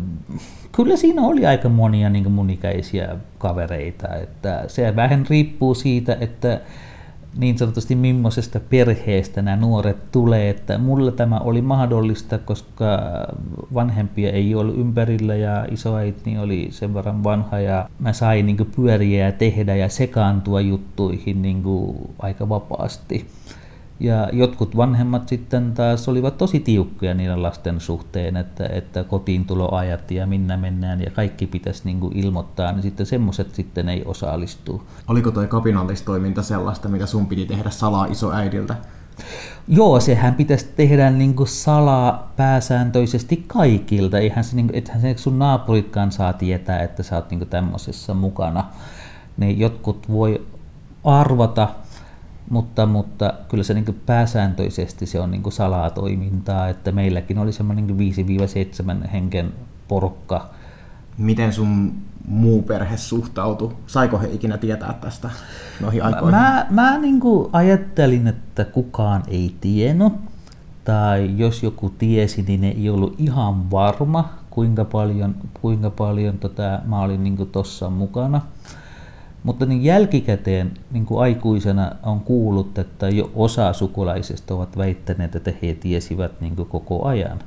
Kyllä 0.72 0.96
siinä 0.96 1.22
oli 1.22 1.46
aika 1.46 1.68
monia 1.68 2.10
niin 2.10 2.32
mun 2.32 2.50
ikäisiä 2.50 3.16
kavereita. 3.38 4.14
Että 4.14 4.64
se 4.66 4.96
vähän 4.96 5.26
riippuu 5.30 5.74
siitä, 5.74 6.16
että 6.20 6.60
niin 7.36 7.58
sanotusti 7.58 7.94
millaisesta 7.94 8.60
perheestä 8.60 9.42
nämä 9.42 9.56
nuoret 9.56 10.12
tulee, 10.12 10.50
että 10.50 10.78
mulla 10.78 11.10
tämä 11.10 11.38
oli 11.38 11.62
mahdollista, 11.62 12.38
koska 12.38 13.00
vanhempia 13.74 14.32
ei 14.32 14.54
ollut 14.54 14.78
ympärillä 14.78 15.34
ja 15.34 15.66
isoäiti 15.70 16.38
oli 16.38 16.68
sen 16.70 16.94
verran 16.94 17.24
vanha 17.24 17.58
ja 17.58 17.88
mä 17.98 18.12
sain 18.12 18.46
niin 18.46 18.70
pyöriä 18.76 19.26
ja 19.26 19.32
tehdä 19.32 19.76
ja 19.76 19.88
sekaantua 19.88 20.60
juttuihin 20.60 21.42
niin 21.42 21.62
aika 22.18 22.48
vapaasti. 22.48 23.26
Ja 24.00 24.28
jotkut 24.32 24.76
vanhemmat 24.76 25.28
sitten 25.28 25.72
taas 25.74 26.08
olivat 26.08 26.38
tosi 26.38 26.60
tiukkoja 26.60 27.14
niiden 27.14 27.42
lasten 27.42 27.80
suhteen, 27.80 28.36
että, 28.36 28.66
että 28.66 29.04
kotiin 29.04 29.44
tuloajat 29.44 30.10
ja 30.10 30.26
minä 30.26 30.56
mennään 30.56 31.00
ja 31.00 31.10
kaikki 31.10 31.46
pitäisi 31.46 31.82
niin 31.84 32.00
kuin 32.00 32.16
ilmoittaa, 32.16 32.72
niin 32.72 32.82
sitten 32.82 33.06
semmoiset 33.06 33.54
sitten 33.54 33.88
ei 33.88 34.02
osallistu. 34.04 34.82
Oliko 35.08 35.30
tuo 35.30 35.46
kapinallistoiminta 35.46 36.42
sellaista, 36.42 36.88
mitä 36.88 37.06
sun 37.06 37.26
piti 37.26 37.46
tehdä 37.46 37.70
salaa 37.70 38.06
isoäidiltä? 38.06 38.74
Joo, 39.68 40.00
sehän 40.00 40.34
pitäisi 40.34 40.72
tehdä 40.76 41.10
niin 41.10 41.34
kuin 41.34 41.48
salaa 41.48 42.32
pääsääntöisesti 42.36 43.44
kaikilta. 43.46 44.18
Eihän 44.18 44.44
se, 44.44 44.56
niin 44.56 44.66
kuin, 44.66 44.78
ethän 44.78 45.00
se 45.00 45.14
sun 45.16 45.38
naapuritkaan 45.38 46.12
saa 46.12 46.32
tietää, 46.32 46.82
että 46.82 47.02
sä 47.02 47.16
oot 47.16 47.30
niin 47.30 47.38
kuin 47.38 47.48
tämmöisessä 47.48 48.14
mukana. 48.14 48.64
Niin 49.36 49.58
jotkut 49.58 50.08
voi 50.10 50.46
arvata, 51.04 51.68
mutta, 52.50 52.86
mutta 52.86 53.34
kyllä 53.48 53.64
se 53.64 53.74
niin 53.74 54.00
pääsääntöisesti 54.06 55.06
se 55.06 55.20
on 55.20 55.30
niin 55.30 55.52
salaa 55.52 55.90
toimintaa, 55.90 56.68
että 56.68 56.92
meilläkin 56.92 57.38
oli 57.38 57.52
semmoinen 57.52 57.86
niin 57.86 58.14
5-7 59.04 59.08
henken 59.08 59.52
porukka. 59.88 60.50
Miten 61.18 61.52
sun 61.52 61.92
muu 62.28 62.62
perhe 62.62 62.96
suhtautui? 62.96 63.72
Saiko 63.86 64.18
he 64.18 64.28
ikinä 64.32 64.58
tietää 64.58 64.92
tästä 64.92 65.30
noihin 65.80 66.04
aikoihin? 66.04 66.30
Mä, 66.30 66.66
mä 66.70 66.98
niin 66.98 67.20
ajattelin, 67.52 68.26
että 68.26 68.64
kukaan 68.64 69.22
ei 69.28 69.54
tiennyt, 69.60 70.12
tai 70.84 71.30
jos 71.36 71.62
joku 71.62 71.90
tiesi, 71.90 72.42
niin 72.42 72.64
ei 72.64 72.90
ollut 72.90 73.14
ihan 73.18 73.70
varma, 73.70 74.28
kuinka 74.50 74.84
paljon, 74.84 75.34
kuinka 75.60 75.90
paljon 75.90 76.38
tota, 76.38 76.80
mä 76.84 77.00
olin 77.00 77.24
niin 77.24 77.48
tuossa 77.52 77.90
mukana. 77.90 78.40
Mutta 79.42 79.66
niin 79.66 79.84
jälkikäteen 79.84 80.72
niin 80.90 81.06
kuin 81.06 81.20
aikuisena 81.20 81.92
on 82.02 82.20
kuullut, 82.20 82.78
että 82.78 83.08
jo 83.08 83.30
osa 83.34 83.72
sukulaisista 83.72 84.54
ovat 84.54 84.76
väittäneet, 84.76 85.36
että 85.36 85.52
he 85.62 85.74
tiesivät 85.74 86.40
niin 86.40 86.56
kuin 86.56 86.68
koko 86.68 87.04
ajan. 87.04 87.38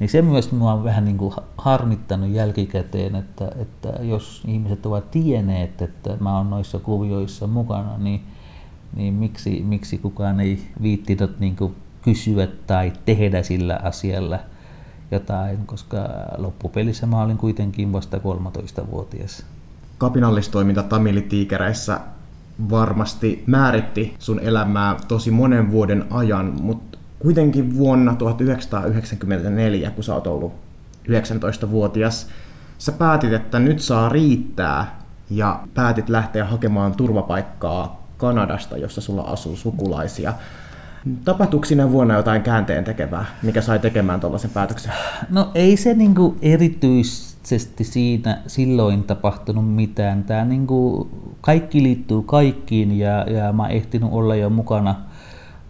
Niin 0.00 0.10
se 0.10 0.22
myös 0.22 0.52
minua 0.52 0.72
on 0.72 0.84
vähän 0.84 1.04
niin 1.04 1.18
kuin 1.18 1.34
harmittanut 1.58 2.30
jälkikäteen, 2.30 3.16
että, 3.16 3.52
että 3.58 3.88
jos 4.02 4.42
ihmiset 4.46 4.86
ovat 4.86 5.10
tienneet, 5.10 5.82
että 5.82 6.16
mä 6.20 6.36
olen 6.36 6.50
noissa 6.50 6.78
kuvioissa 6.78 7.46
mukana, 7.46 7.98
niin, 7.98 8.22
niin 8.96 9.14
miksi, 9.14 9.62
miksi 9.62 9.98
kukaan 9.98 10.40
ei 10.40 10.62
viittinyt 10.82 11.40
niin 11.40 11.56
kuin 11.56 11.74
kysyä 12.02 12.48
tai 12.66 12.92
tehdä 13.04 13.42
sillä 13.42 13.80
asialla 13.82 14.38
jotain, 15.10 15.66
koska 15.66 16.08
loppupelissä 16.38 17.06
mä 17.06 17.22
olin 17.22 17.38
kuitenkin 17.38 17.92
vasta 17.92 18.16
13-vuotias 18.16 19.44
kapinallistoiminta 20.02 20.82
Tamilitiikereissä 20.82 22.00
varmasti 22.70 23.44
määritti 23.46 24.14
sun 24.18 24.40
elämää 24.40 24.96
tosi 25.08 25.30
monen 25.30 25.70
vuoden 25.70 26.04
ajan, 26.10 26.52
mutta 26.60 26.98
kuitenkin 27.18 27.76
vuonna 27.76 28.14
1994, 28.14 29.90
kun 29.90 30.04
sä 30.04 30.14
oot 30.14 30.26
ollut 30.26 30.52
19-vuotias, 31.08 32.28
sä 32.78 32.92
päätit, 32.92 33.32
että 33.32 33.58
nyt 33.58 33.80
saa 33.80 34.08
riittää 34.08 34.98
ja 35.30 35.60
päätit 35.74 36.08
lähteä 36.08 36.44
hakemaan 36.44 36.94
turvapaikkaa 36.94 38.06
Kanadasta, 38.16 38.76
jossa 38.76 39.00
sulla 39.00 39.22
asuu 39.22 39.56
sukulaisia. 39.56 40.34
Tapahtuiko 41.24 41.64
siinä 41.66 41.90
vuonna 41.90 42.14
jotain 42.14 42.42
käänteen 42.42 42.84
tekevää, 42.84 43.24
mikä 43.42 43.60
sai 43.60 43.78
tekemään 43.78 44.20
tuollaisen 44.20 44.50
päätöksen? 44.50 44.92
No 45.30 45.50
ei 45.54 45.76
se 45.76 45.94
niinku 45.94 46.36
erityisesti 47.42 47.84
siinä 47.84 48.38
silloin 48.46 49.04
tapahtunut 49.04 49.74
mitään. 49.74 50.24
Tämä 50.24 50.44
niinku, 50.44 51.08
kaikki 51.40 51.82
liittyy 51.82 52.22
kaikkiin 52.22 52.98
ja, 52.98 53.30
ja 53.30 53.52
mä 53.52 53.68
ehtinyt 53.68 54.08
olla 54.12 54.36
jo 54.36 54.50
mukana, 54.50 54.94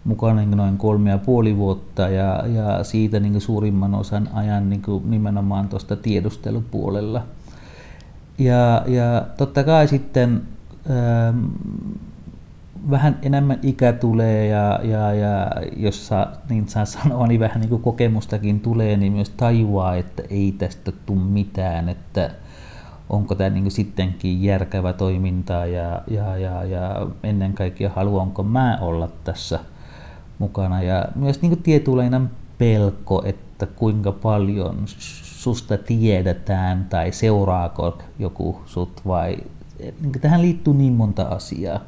mukana 0.03 0.35
niinku 0.35 0.55
noin 0.55 0.77
kolme 0.77 1.09
ja 1.09 1.17
puoli 1.17 1.57
vuotta 1.57 2.01
ja, 2.01 2.43
ja 2.47 2.83
siitä 2.83 3.19
niinku 3.19 3.39
suurimman 3.39 3.95
osan 3.95 4.29
ajan 4.33 4.69
niinku 4.69 5.01
nimenomaan 5.05 5.67
tuosta 5.67 5.95
tiedustelupuolella. 5.95 7.23
Ja, 8.37 8.83
ja 8.87 9.25
totta 9.37 9.63
kai 9.63 9.87
sitten 9.87 10.41
ähm, 10.89 11.45
vähän 12.89 13.19
enemmän 13.21 13.59
ikä 13.61 13.93
tulee 13.93 14.47
ja, 14.47 14.79
ja, 14.83 15.13
ja 15.13 15.51
jos 15.77 16.07
saa, 16.07 16.31
niin 16.49 16.67
saa 16.67 16.85
sanoa, 16.85 17.27
niin 17.27 17.39
vähän 17.39 17.59
niin 17.59 17.69
kuin 17.69 17.81
kokemustakin 17.81 18.59
tulee, 18.59 18.97
niin 18.97 19.13
myös 19.13 19.29
tajuaa, 19.29 19.95
että 19.95 20.23
ei 20.29 20.55
tästä 20.57 20.91
tule 21.05 21.19
mitään, 21.19 21.89
että 21.89 22.31
onko 23.09 23.35
tämä 23.35 23.49
niin 23.49 23.71
sittenkin 23.71 24.43
järkevä 24.43 24.93
toiminta 24.93 25.53
ja, 25.53 26.01
ja, 26.07 26.37
ja, 26.37 26.63
ja 26.63 27.07
ennen 27.23 27.53
kaikkea 27.53 27.89
haluanko 27.95 28.43
mä 28.43 28.77
olla 28.81 29.09
tässä 29.23 29.59
mukana. 30.39 30.83
Ja 30.83 31.05
myös 31.15 31.41
niin 31.41 31.63
tietynlainen 31.63 32.29
pelko, 32.57 33.21
että 33.25 33.65
kuinka 33.65 34.11
paljon 34.11 34.83
susta 34.85 35.77
tiedetään 35.77 36.85
tai 36.89 37.11
seuraako 37.11 37.97
joku 38.19 38.61
sut 38.65 39.01
vai 39.07 39.37
niin 40.01 40.21
tähän 40.21 40.41
liittyy 40.41 40.73
niin 40.73 40.93
monta 40.93 41.23
asiaa 41.23 41.79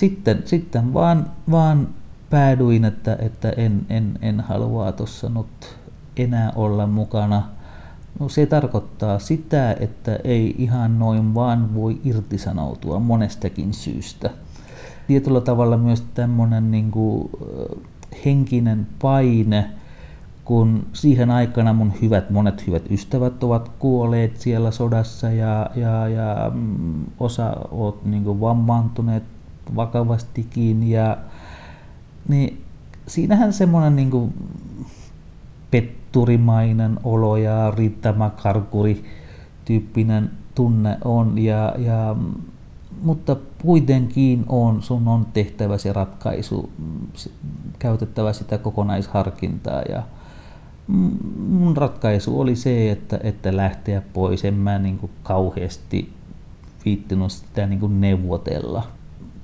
sitten, 0.00 0.42
sitten 0.44 0.94
vaan, 0.94 1.26
vaan 1.50 1.88
päädyin, 2.30 2.84
että, 2.84 3.16
että 3.20 3.50
en, 3.50 3.86
en, 3.90 4.18
en 4.22 4.40
halua 4.40 4.92
tuossa 4.92 5.28
nyt 5.28 5.76
enää 6.16 6.52
olla 6.56 6.86
mukana. 6.86 7.42
No 8.20 8.28
se 8.28 8.46
tarkoittaa 8.46 9.18
sitä, 9.18 9.76
että 9.80 10.18
ei 10.24 10.54
ihan 10.58 10.98
noin 10.98 11.34
vaan 11.34 11.74
voi 11.74 12.00
irtisanoutua 12.04 12.98
monestakin 12.98 13.74
syystä. 13.74 14.30
Tietyllä 15.06 15.40
tavalla 15.40 15.76
myös 15.76 16.04
tämmöinen 16.14 16.70
niin 16.70 16.90
kuin, 16.90 17.30
henkinen 18.24 18.86
paine, 19.02 19.70
kun 20.44 20.86
siihen 20.92 21.30
aikana 21.30 21.72
mun 21.72 21.92
hyvät, 22.02 22.30
monet 22.30 22.66
hyvät 22.66 22.90
ystävät 22.90 23.44
ovat 23.44 23.68
kuolleet 23.78 24.36
siellä 24.36 24.70
sodassa 24.70 25.30
ja, 25.30 25.70
ja, 25.76 26.08
ja 26.08 26.50
mm, 26.54 27.04
osa 27.20 27.56
ovat 27.70 28.04
niin 28.04 28.40
vammaantuneet 28.40 29.39
vakavastikin 29.76 30.90
ja 30.90 31.16
niin 32.28 32.64
siinähän 33.06 33.52
semmoinen 33.52 33.96
niin 33.96 34.34
petturimainen 35.70 36.98
olo 37.04 37.36
ja 37.36 37.70
riittämäkarkuri 37.70 39.04
tyyppinen 39.64 40.30
tunne 40.54 40.98
on 41.04 41.38
ja, 41.38 41.74
ja 41.78 42.16
mutta 43.02 43.36
kuitenkin 43.62 44.44
on, 44.48 44.82
sun 44.82 45.08
on 45.08 45.26
tehtävä 45.32 45.78
se 45.78 45.92
ratkaisu, 45.92 46.70
käytettävä 47.78 48.32
sitä 48.32 48.58
kokonaisharkintaa 48.58 49.82
ja 49.82 50.02
mun 51.48 51.76
ratkaisu 51.76 52.40
oli 52.40 52.56
se, 52.56 52.90
että, 52.90 53.20
että 53.22 53.56
lähteä 53.56 54.02
pois. 54.12 54.44
En 54.44 54.54
mä 54.54 54.78
niin 54.78 54.98
kuin 54.98 55.12
kauheasti 55.22 56.12
viittinyt 56.84 57.32
sitä 57.32 57.66
niin 57.66 57.80
kuin 57.80 58.00
neuvotella. 58.00 58.86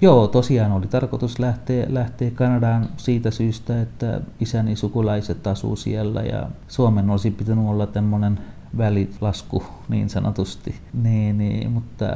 Joo, 0.01 0.29
tosiaan 0.29 0.73
oli 0.73 0.87
tarkoitus 0.87 1.39
lähteä, 1.39 1.87
lähteä 1.89 2.31
Kanadaan 2.31 2.89
siitä 2.97 3.31
syystä, 3.31 3.83
että 3.83 4.21
isäni 4.41 4.77
sukulaiset 4.77 5.47
asuu 5.47 5.77
siellä 5.77 6.23
ja 6.23 6.51
Suomen 6.69 7.11
olisi 7.11 7.31
pitänyt 7.31 7.69
olla 7.69 7.87
tämmöinen 7.87 8.39
välilasku 8.79 9.65
niin 9.89 10.09
sanotusti. 10.09 10.75
Niin, 11.03 11.39
niin, 11.39 11.71
mutta 11.71 12.07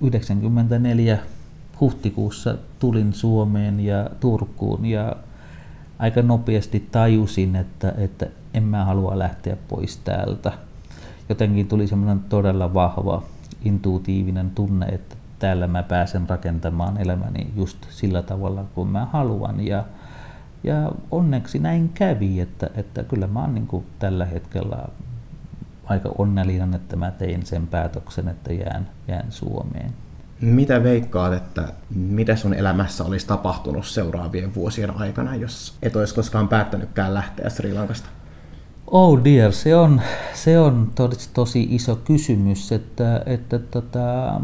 94 0.00 1.18
huhtikuussa 1.80 2.54
tulin 2.78 3.12
Suomeen 3.12 3.80
ja 3.80 4.10
Turkuun 4.20 4.86
ja 4.86 5.16
aika 5.98 6.22
nopeasti 6.22 6.88
tajusin, 6.92 7.56
että, 7.56 7.94
että 7.98 8.26
en 8.54 8.62
mä 8.62 8.84
halua 8.84 9.18
lähteä 9.18 9.56
pois 9.68 9.96
täältä. 9.96 10.52
Jotenkin 11.28 11.68
tuli 11.68 11.86
semmoinen 11.86 12.20
todella 12.20 12.74
vahva 12.74 13.22
intuitiivinen 13.64 14.50
tunne, 14.50 14.86
että 14.86 15.16
täällä 15.42 15.66
mä 15.66 15.82
pääsen 15.82 16.28
rakentamaan 16.28 17.00
elämäni 17.00 17.52
just 17.56 17.78
sillä 17.90 18.22
tavalla 18.22 18.64
kuin 18.74 18.88
mä 18.88 19.04
haluan. 19.04 19.66
Ja, 19.66 19.84
ja 20.64 20.92
onneksi 21.10 21.58
näin 21.58 21.88
kävi, 21.88 22.40
että, 22.40 22.70
että 22.74 23.02
kyllä 23.02 23.26
mä 23.26 23.40
oon 23.40 23.54
niin 23.54 23.66
kuin 23.66 23.86
tällä 23.98 24.24
hetkellä 24.24 24.88
aika 25.84 26.12
onnellinen, 26.18 26.74
että 26.74 26.96
mä 26.96 27.10
tein 27.10 27.46
sen 27.46 27.66
päätöksen, 27.66 28.28
että 28.28 28.52
jään, 28.52 28.88
jään 29.08 29.32
Suomeen. 29.32 29.92
Mitä 30.40 30.82
veikkaat, 30.82 31.32
että 31.32 31.68
mitä 31.94 32.36
sun 32.36 32.54
elämässä 32.54 33.04
olisi 33.04 33.26
tapahtunut 33.26 33.86
seuraavien 33.86 34.54
vuosien 34.54 34.90
aikana, 34.90 35.36
jos 35.36 35.78
et 35.82 35.96
olisi 35.96 36.14
koskaan 36.14 36.48
päättänytkään 36.48 37.14
lähteä 37.14 37.50
Sri 37.50 37.72
Lankasta? 37.72 38.08
Oh 38.94 39.24
dear, 39.24 39.52
se 39.52 39.76
on, 39.76 40.00
se 40.34 40.58
on 40.58 40.90
tosi, 40.94 41.30
tosi 41.34 41.68
iso 41.70 41.96
kysymys, 41.96 42.72
että, 42.72 43.22
että 43.26 43.58
tota, 43.58 44.40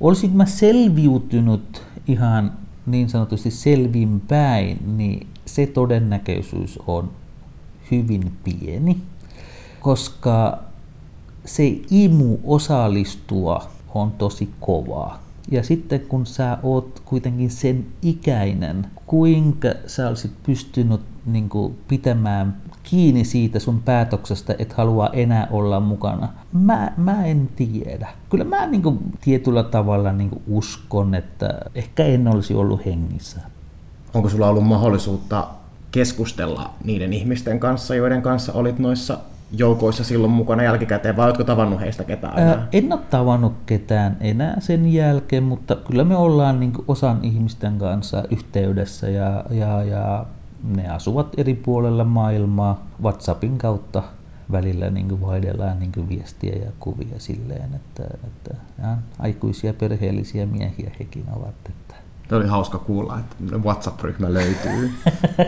olisinko 0.00 0.36
mä 0.36 0.46
selviytynyt 0.46 1.82
ihan 2.08 2.52
niin 2.86 3.08
sanotusti 3.08 3.50
selvinpäin, 3.50 4.96
niin 4.96 5.26
se 5.46 5.66
todennäköisyys 5.66 6.78
on 6.86 7.10
hyvin 7.90 8.32
pieni, 8.44 8.96
koska 9.80 10.58
se 11.44 11.80
imu 11.90 12.38
osallistua 12.44 13.68
on 13.94 14.10
tosi 14.10 14.48
kovaa. 14.60 15.22
Ja 15.50 15.62
sitten 15.62 16.00
kun 16.00 16.26
sä 16.26 16.58
oot 16.62 17.02
kuitenkin 17.04 17.50
sen 17.50 17.86
ikäinen, 18.02 18.86
kuinka 19.06 19.68
sä 19.86 20.08
olisit 20.08 20.32
pystynyt 20.42 21.00
niin 21.26 21.48
kuin, 21.48 21.78
pitämään 21.88 22.56
kiinni 22.90 23.24
siitä 23.24 23.58
sun 23.58 23.82
päätöksestä, 23.82 24.54
et 24.58 24.72
halua 24.72 25.10
enää 25.12 25.48
olla 25.50 25.80
mukana? 25.80 26.28
Mä, 26.52 26.92
mä 26.96 27.24
en 27.24 27.48
tiedä. 27.56 28.08
Kyllä 28.30 28.44
mä 28.44 28.66
niin 28.66 28.82
kuin, 28.82 28.98
tietyllä 29.20 29.62
tavalla 29.62 30.12
niin 30.12 30.30
kuin, 30.30 30.42
uskon, 30.48 31.14
että 31.14 31.58
ehkä 31.74 32.04
en 32.04 32.28
olisi 32.28 32.54
ollut 32.54 32.86
hengissä. 32.86 33.40
Onko 34.14 34.28
sulla 34.28 34.48
ollut 34.48 34.66
mahdollisuutta 34.66 35.48
keskustella 35.90 36.70
niiden 36.84 37.12
ihmisten 37.12 37.60
kanssa, 37.60 37.94
joiden 37.94 38.22
kanssa 38.22 38.52
olit 38.52 38.78
noissa 38.78 39.18
joukoissa 39.52 40.04
silloin 40.04 40.32
mukana 40.32 40.62
jälkikäteen, 40.62 41.16
vai 41.16 41.26
oletko 41.26 41.44
tavannut 41.44 41.80
heistä 41.80 42.04
ketään 42.04 42.38
enää? 42.38 42.54
Ää, 42.54 42.68
en 42.72 42.92
ole 42.92 43.00
tavannut 43.10 43.52
ketään 43.66 44.16
enää 44.20 44.60
sen 44.60 44.92
jälkeen, 44.92 45.42
mutta 45.42 45.76
kyllä 45.76 46.04
me 46.04 46.16
ollaan 46.16 46.60
niin 46.60 46.72
osan 46.88 47.18
ihmisten 47.22 47.78
kanssa 47.78 48.24
yhteydessä 48.30 49.08
ja, 49.08 49.44
ja, 49.50 49.82
ja 49.82 50.26
ne 50.64 50.88
asuvat 50.88 51.26
eri 51.36 51.54
puolella 51.54 52.04
maailmaa 52.04 52.86
WhatsAppin 53.02 53.58
kautta 53.58 54.02
välillä 54.52 54.90
niin 54.90 55.20
vaihdellaan 55.20 55.78
niin 55.78 56.08
viestiä 56.08 56.56
ja 56.64 56.70
kuvia 56.80 57.18
silleen, 57.18 57.74
että, 57.74 58.04
että 58.24 58.54
ja 58.82 58.96
aikuisia 59.18 59.74
perheellisiä 59.74 60.46
miehiä 60.46 60.90
hekin 60.98 61.24
ovat. 61.36 61.54
Että. 61.68 61.94
Se 62.28 62.34
oli 62.34 62.46
hauska 62.46 62.78
kuulla, 62.78 63.18
että 63.18 63.56
WhatsApp-ryhmä 63.56 64.34
löytyy. 64.34 64.92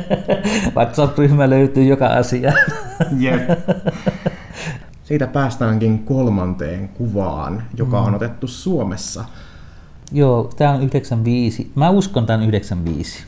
WhatsApp-ryhmä 0.77 1.51
löytyy 1.51 1.85
joka 1.85 2.07
asia. 2.07 2.53
Jep. 3.18 3.51
Siitä 5.05 5.27
päästäänkin 5.27 5.99
kolmanteen 5.99 6.88
kuvaan, 6.88 7.62
joka 7.77 8.01
on 8.01 8.09
mm. 8.09 8.14
otettu 8.14 8.47
Suomessa. 8.47 9.25
Joo, 10.12 10.51
tämä 10.57 10.71
on 10.71 10.83
95. 10.83 11.73
Mä 11.75 11.90
uskon 11.90 12.27
tämän 12.27 12.49
95. 12.49 13.25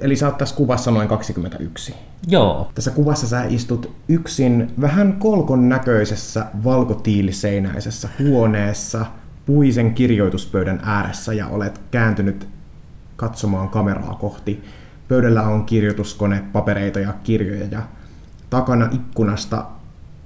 Eli 0.00 0.16
sä 0.16 0.26
oot 0.26 0.38
tässä 0.38 0.56
kuvassa 0.56 0.90
noin 0.90 1.08
21. 1.08 1.94
Joo. 2.28 2.70
Tässä 2.74 2.90
kuvassa 2.90 3.28
sä 3.28 3.44
istut 3.44 3.92
yksin 4.08 4.70
vähän 4.80 5.12
kolkon 5.12 5.68
näköisessä 5.68 6.46
valkotiiliseinäisessä 6.64 8.08
huoneessa 8.18 9.06
puisen 9.46 9.94
kirjoituspöydän 9.94 10.80
ääressä 10.84 11.32
ja 11.32 11.46
olet 11.46 11.80
kääntynyt 11.90 12.48
katsomaan 13.16 13.68
kameraa 13.68 14.14
kohti. 14.14 14.64
Pöydällä 15.08 15.42
on 15.42 15.64
kirjoituskone, 15.64 16.44
papereita 16.52 17.00
ja 17.00 17.14
kirjoja 17.24 17.66
ja 17.70 17.82
takana 18.50 18.88
ikkunasta 18.92 19.66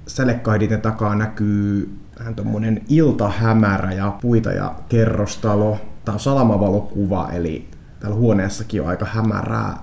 sälekkahditen 0.07 0.81
takaa 0.81 1.15
näkyy 1.15 1.97
vähän 2.19 2.35
tuommoinen 2.35 2.81
iltahämärä 2.89 3.91
ja 3.91 4.17
puita 4.21 4.51
ja 4.51 4.75
kerrostalo. 4.89 5.77
Tämä 6.05 6.13
on 6.13 6.19
salamavalokuva, 6.19 7.29
eli 7.31 7.67
täällä 8.05 8.19
huoneessakin 8.19 8.81
on 8.81 8.87
aika 8.87 9.05
hämärää. 9.05 9.77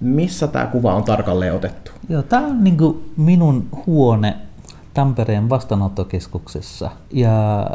Missä 0.00 0.46
tämä 0.46 0.66
kuva 0.66 0.94
on 0.94 1.04
tarkalleen 1.04 1.54
otettu? 1.54 1.90
Joo, 2.08 2.22
tämä 2.22 2.46
on 2.46 2.64
niin 2.64 2.76
minun 3.16 3.68
huone 3.86 4.36
Tampereen 4.94 5.48
vastaanottokeskuksessa. 5.48 6.90
Ja 7.12 7.66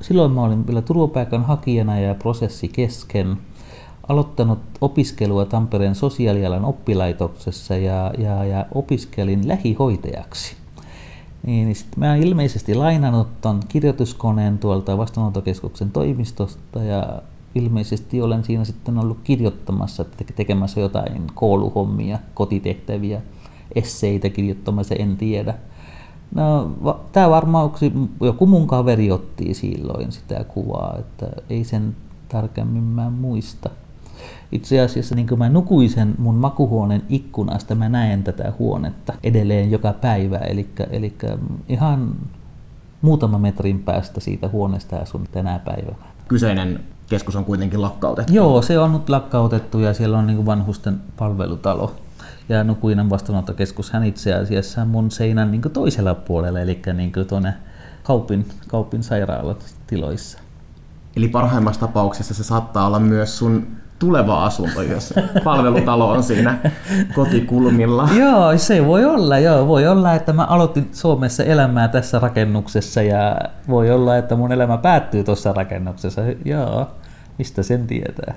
silloin 0.00 0.32
mä 0.32 0.42
olin 0.42 0.66
vielä 0.66 0.82
turvapaikan 0.82 1.44
hakijana 1.44 2.00
ja 2.00 2.14
prosessi 2.14 2.68
kesken. 2.68 3.36
Aloittanut 4.08 4.58
opiskelua 4.80 5.44
Tampereen 5.44 5.94
sosiaalialan 5.94 6.64
oppilaitoksessa 6.64 7.76
ja, 7.76 8.12
ja, 8.18 8.44
ja 8.44 8.66
opiskelin 8.74 9.48
lähihoitajaksi. 9.48 10.56
Niin, 11.46 11.66
niin 11.66 11.76
sitten 11.76 12.00
mä 12.00 12.16
ilmeisesti 12.16 12.74
lainannut 12.74 13.40
ton 13.40 13.60
kirjoituskoneen 13.68 14.58
tuolta 14.58 14.98
vastaanottokeskuksen 14.98 15.90
toimistosta 15.90 16.82
ja 16.82 17.22
ilmeisesti 17.54 18.22
olen 18.22 18.44
siinä 18.44 18.64
sitten 18.64 18.98
ollut 18.98 19.18
kirjoittamassa, 19.24 20.04
tekemässä 20.36 20.80
jotain 20.80 21.22
kouluhommia, 21.34 22.18
kotitehtäviä, 22.34 23.20
esseitä 23.74 24.28
kirjoittamassa, 24.28 24.94
en 24.94 25.16
tiedä. 25.16 25.54
No, 26.34 26.76
va, 26.84 27.00
tämä 27.12 27.30
varmaan 27.30 27.70
joku 28.20 28.46
mun 28.46 28.66
kaveri 28.66 29.10
otti 29.10 29.54
silloin 29.54 30.12
sitä 30.12 30.44
kuvaa, 30.44 30.96
että 30.98 31.26
ei 31.50 31.64
sen 31.64 31.96
tarkemmin 32.28 32.82
mä 32.82 33.10
muista. 33.10 33.70
Itse 34.52 34.80
asiassa 34.80 35.14
niin 35.14 35.38
mä 35.38 35.48
nukuisen 35.48 36.14
mun 36.18 36.34
makuhuoneen 36.34 37.02
ikkunasta, 37.08 37.74
mä 37.74 37.88
näen 37.88 38.22
tätä 38.22 38.52
huonetta 38.58 39.12
edelleen 39.22 39.70
joka 39.70 39.92
päivä, 39.92 40.38
eli, 40.38 40.68
eli 40.90 41.14
ihan 41.68 42.14
muutama 43.02 43.38
metrin 43.38 43.78
päästä 43.78 44.20
siitä 44.20 44.48
huoneesta 44.48 44.96
asun 44.96 45.28
tänä 45.32 45.58
päivänä. 45.58 46.06
Kyseinen 46.28 46.80
keskus 47.10 47.36
on 47.36 47.44
kuitenkin 47.44 47.82
lakkautettu. 47.82 48.32
Joo, 48.32 48.62
se 48.62 48.78
on 48.78 48.92
nyt 48.92 49.08
lakkautettu 49.08 49.78
ja 49.78 49.94
siellä 49.94 50.18
on 50.18 50.26
niin 50.26 50.46
vanhusten 50.46 51.00
palvelutalo. 51.16 51.94
Ja 52.48 52.64
Nukuinen 52.64 53.10
vastaanottokeskus 53.10 53.90
hän 53.90 54.04
itse 54.04 54.34
asiassa 54.34 54.84
mun 54.84 55.10
seinän 55.10 55.50
niin 55.50 55.62
toisella 55.62 56.14
puolella, 56.14 56.60
eli 56.60 56.82
niin 56.94 57.12
tuonne 57.28 57.54
Kaupin, 58.02 58.46
Kaupin 58.68 59.02
sairaalat 59.02 59.74
tiloissa. 59.86 60.38
Eli 61.16 61.28
parhaimmassa 61.28 61.80
tapauksessa 61.80 62.34
se 62.34 62.44
saattaa 62.44 62.86
olla 62.86 63.00
myös 63.00 63.38
sun 63.38 63.66
tuleva 63.98 64.44
asunto, 64.44 64.82
jos 64.82 65.14
palvelutalo 65.44 66.10
on 66.10 66.22
siinä 66.22 66.58
kotikulmilla. 67.14 68.08
Joo, 68.20 68.58
se 68.58 68.86
voi 68.86 69.04
olla, 69.04 69.38
joo. 69.38 69.66
Voi 69.66 69.86
olla, 69.86 70.14
että 70.14 70.32
mä 70.32 70.44
aloitin 70.44 70.88
Suomessa 70.92 71.44
elämää 71.44 71.88
tässä 71.88 72.18
rakennuksessa 72.18 73.02
ja 73.02 73.36
voi 73.68 73.90
olla, 73.90 74.16
että 74.16 74.36
mun 74.36 74.52
elämä 74.52 74.78
päättyy 74.78 75.24
tuossa 75.24 75.52
rakennuksessa. 75.52 76.20
Joo, 76.44 76.86
mistä 77.40 77.62
sen 77.62 77.86
tietää. 77.86 78.34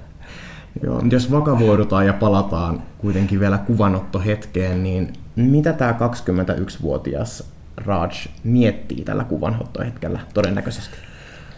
Joo, 0.84 1.02
jos 1.12 1.32
vakavoidutaan 1.32 2.06
ja 2.06 2.14
palataan 2.14 2.84
kuitenkin 2.98 3.40
vielä 3.40 3.58
kuvanottohetkeen, 3.58 4.84
niin 4.84 5.14
mitä 5.36 5.74
tämä 5.74 5.92
21-vuotias 5.92 7.44
Raj 7.78 8.12
miettii 8.44 9.04
tällä 9.04 9.24
kuvanottohetkellä 9.24 10.20
todennäköisesti? 10.34 10.96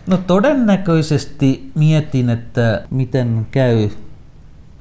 No 0.08 0.18
todennäköisesti 0.18 1.72
mietin, 1.76 2.30
että 2.30 2.84
miten 2.90 3.48
käy 3.52 3.90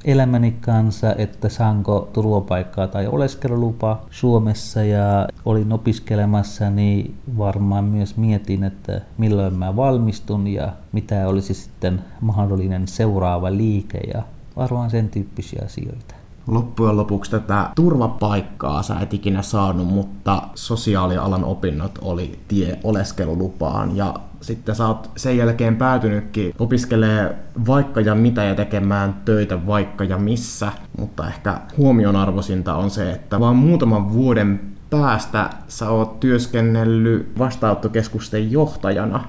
elämäni 0.05 0.51
kanssa, 0.51 1.15
että 1.15 1.49
saanko 1.49 2.09
turvapaikkaa 2.13 2.87
tai 2.87 3.07
oleskelulupa 3.07 4.01
Suomessa 4.09 4.83
ja 4.83 5.27
olin 5.45 5.73
opiskelemassa, 5.73 6.69
niin 6.69 7.15
varmaan 7.37 7.83
myös 7.83 8.17
mietin, 8.17 8.63
että 8.63 9.01
milloin 9.17 9.53
mä 9.53 9.75
valmistun 9.75 10.47
ja 10.47 10.73
mitä 10.91 11.27
olisi 11.27 11.53
sitten 11.53 12.01
mahdollinen 12.21 12.87
seuraava 12.87 13.51
liike 13.51 13.97
ja 14.13 14.23
varmaan 14.55 14.89
sen 14.89 15.09
tyyppisiä 15.09 15.61
asioita. 15.65 16.14
Loppujen 16.47 16.97
lopuksi 16.97 17.31
tätä 17.31 17.69
turvapaikkaa 17.75 18.83
sä 18.83 18.99
et 18.99 19.13
ikinä 19.13 19.41
saanut, 19.41 19.87
mutta 19.87 20.41
sosiaalialan 20.55 21.43
opinnot 21.43 21.99
oli 22.01 22.39
tie 22.47 22.79
oleskelulupaan 22.83 23.97
ja 23.97 24.13
sitten 24.41 24.75
sä 24.75 24.87
oot 24.87 25.11
sen 25.17 25.37
jälkeen 25.37 25.75
päätynytkin 25.75 26.53
opiskelee 26.59 27.35
vaikka 27.67 28.01
ja 28.01 28.15
mitä 28.15 28.43
ja 28.43 28.55
tekemään 28.55 29.13
töitä 29.25 29.67
vaikka 29.67 30.03
ja 30.03 30.17
missä, 30.17 30.71
mutta 30.97 31.27
ehkä 31.27 31.61
huomionarvoisinta 31.77 32.75
on 32.75 32.89
se, 32.89 33.11
että 33.11 33.39
vaan 33.39 33.55
muutaman 33.55 34.13
vuoden 34.13 34.59
päästä 34.89 35.49
sä 35.67 35.89
oot 35.89 36.19
työskennellyt 36.19 37.39
vastaanottokeskusten 37.39 38.51
johtajana. 38.51 39.23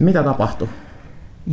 Mitä 0.00 0.22
tapahtui? 0.22 0.68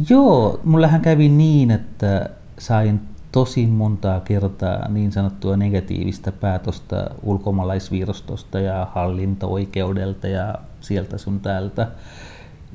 Joo, 0.10 0.60
mullehän 0.64 1.02
kävi 1.02 1.30
niin, 1.30 1.72
että 1.72 2.30
sain 2.58 3.09
tosi 3.32 3.68
montaa 3.68 4.20
kertaa 4.20 4.90
niin 4.90 5.12
sanottua 5.12 5.58
negatiivista 5.58 6.32
päätöstä 6.32 7.10
ulkomaalaisvirastosta 7.24 8.60
ja 8.60 8.88
hallinto-oikeudelta 8.94 10.28
ja 10.28 10.56
sieltä 10.82 11.18
sun 11.18 11.40
täältä. 11.40 11.88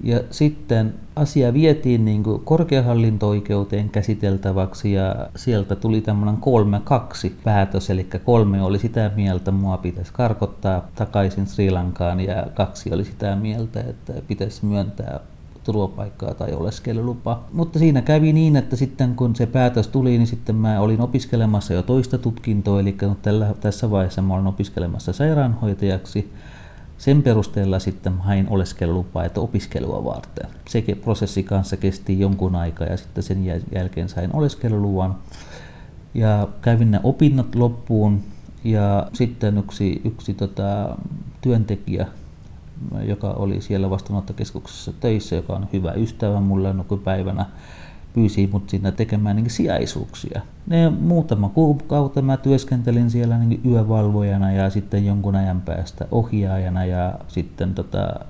Ja 0.02 0.20
sitten 0.30 0.94
asia 1.16 1.54
vietiin 1.54 2.04
niin 2.04 2.22
kuin 2.22 2.40
korkeahallinto-oikeuteen 2.40 3.90
käsiteltäväksi 3.90 4.92
ja 4.92 5.28
sieltä 5.36 5.76
tuli 5.76 6.00
tämmöinen 6.00 6.36
kolme 6.36 6.80
kaksi 6.84 7.36
päätös, 7.44 7.90
eli 7.90 8.06
kolme 8.24 8.62
oli 8.62 8.78
sitä 8.78 9.10
mieltä, 9.16 9.50
mua 9.50 9.76
pitäisi 9.76 10.12
karkottaa 10.12 10.88
takaisin 10.94 11.46
Sri 11.46 11.70
Lankaan 11.70 12.20
ja 12.20 12.46
kaksi 12.54 12.94
oli 12.94 13.04
sitä 13.04 13.36
mieltä, 13.36 13.80
että 13.80 14.12
pitäisi 14.28 14.66
myöntää 14.66 15.20
turvapaikkaa 15.64 16.34
tai 16.34 16.52
oleskelulupa. 16.52 17.44
Mutta 17.52 17.78
siinä 17.78 18.02
kävi 18.02 18.32
niin, 18.32 18.56
että 18.56 18.76
sitten 18.76 19.14
kun 19.14 19.36
se 19.36 19.46
päätös 19.46 19.88
tuli, 19.88 20.10
niin 20.10 20.26
sitten 20.26 20.56
mä 20.56 20.80
olin 20.80 21.00
opiskelemassa 21.00 21.74
jo 21.74 21.82
toista 21.82 22.18
tutkintoa, 22.18 22.80
eli 22.80 22.96
tällä, 23.22 23.54
tässä 23.60 23.90
vaiheessa 23.90 24.22
mä 24.22 24.34
olin 24.34 24.46
opiskelemassa 24.46 25.12
sairaanhoitajaksi. 25.12 26.32
Sen 26.98 27.22
perusteella 27.22 27.78
sitten 27.78 28.18
hain 28.18 28.46
oleskelulupaa, 28.50 29.24
että 29.24 29.40
opiskelua 29.40 30.04
varten. 30.04 30.50
Se 30.68 30.84
prosessi 31.04 31.42
kanssa 31.42 31.76
kesti 31.76 32.20
jonkun 32.20 32.56
aikaa 32.56 32.86
ja 32.86 32.96
sitten 32.96 33.24
sen 33.24 33.62
jälkeen 33.72 34.08
sain 34.08 34.36
oleskeluluvan. 34.36 35.16
Ja 36.14 36.48
kävin 36.62 36.90
ne 36.90 37.00
opinnot 37.02 37.54
loppuun 37.54 38.20
ja 38.64 39.06
sitten 39.12 39.58
yksi, 39.58 40.00
yksi 40.04 40.34
tota, 40.34 40.96
työntekijä 41.40 42.06
joka 43.06 43.30
oli 43.30 43.60
siellä 43.60 43.90
vastaanottokeskuksessa 43.90 44.92
töissä, 45.00 45.36
joka 45.36 45.52
on 45.52 45.68
hyvä 45.72 45.92
ystävä 45.92 46.40
mulle 46.40 46.72
nykypäivänä, 46.72 47.46
pyysi 48.12 48.48
mut 48.52 48.70
sinne 48.70 48.92
tekemään 48.92 49.36
niin 49.36 49.50
sijaisuuksia. 49.50 50.40
Ne 50.66 50.90
muutama 50.90 51.48
kuukautta 51.48 52.22
mä 52.22 52.36
työskentelin 52.36 53.10
siellä 53.10 53.38
niin 53.38 53.60
yövalvojana 53.64 54.52
ja 54.52 54.70
sitten 54.70 55.06
jonkun 55.06 55.36
ajan 55.36 55.60
päästä 55.60 56.06
ohjaajana 56.10 56.84
ja 56.84 57.14
sitten 57.28 57.74
tota, 57.74 58.20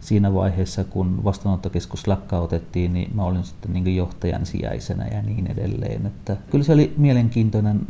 siinä 0.00 0.34
vaiheessa, 0.34 0.84
kun 0.84 1.24
vastaanottokeskus 1.24 2.06
lakkautettiin, 2.06 2.92
niin 2.92 3.10
mä 3.14 3.24
olin 3.24 3.44
sitten 3.44 3.72
niin 3.72 3.96
johtajan 3.96 4.46
sijaisena 4.46 5.06
ja 5.06 5.22
niin 5.22 5.46
edelleen. 5.46 6.06
Että 6.06 6.36
kyllä 6.50 6.64
se 6.64 6.72
oli 6.72 6.94
mielenkiintoinen 6.96 7.80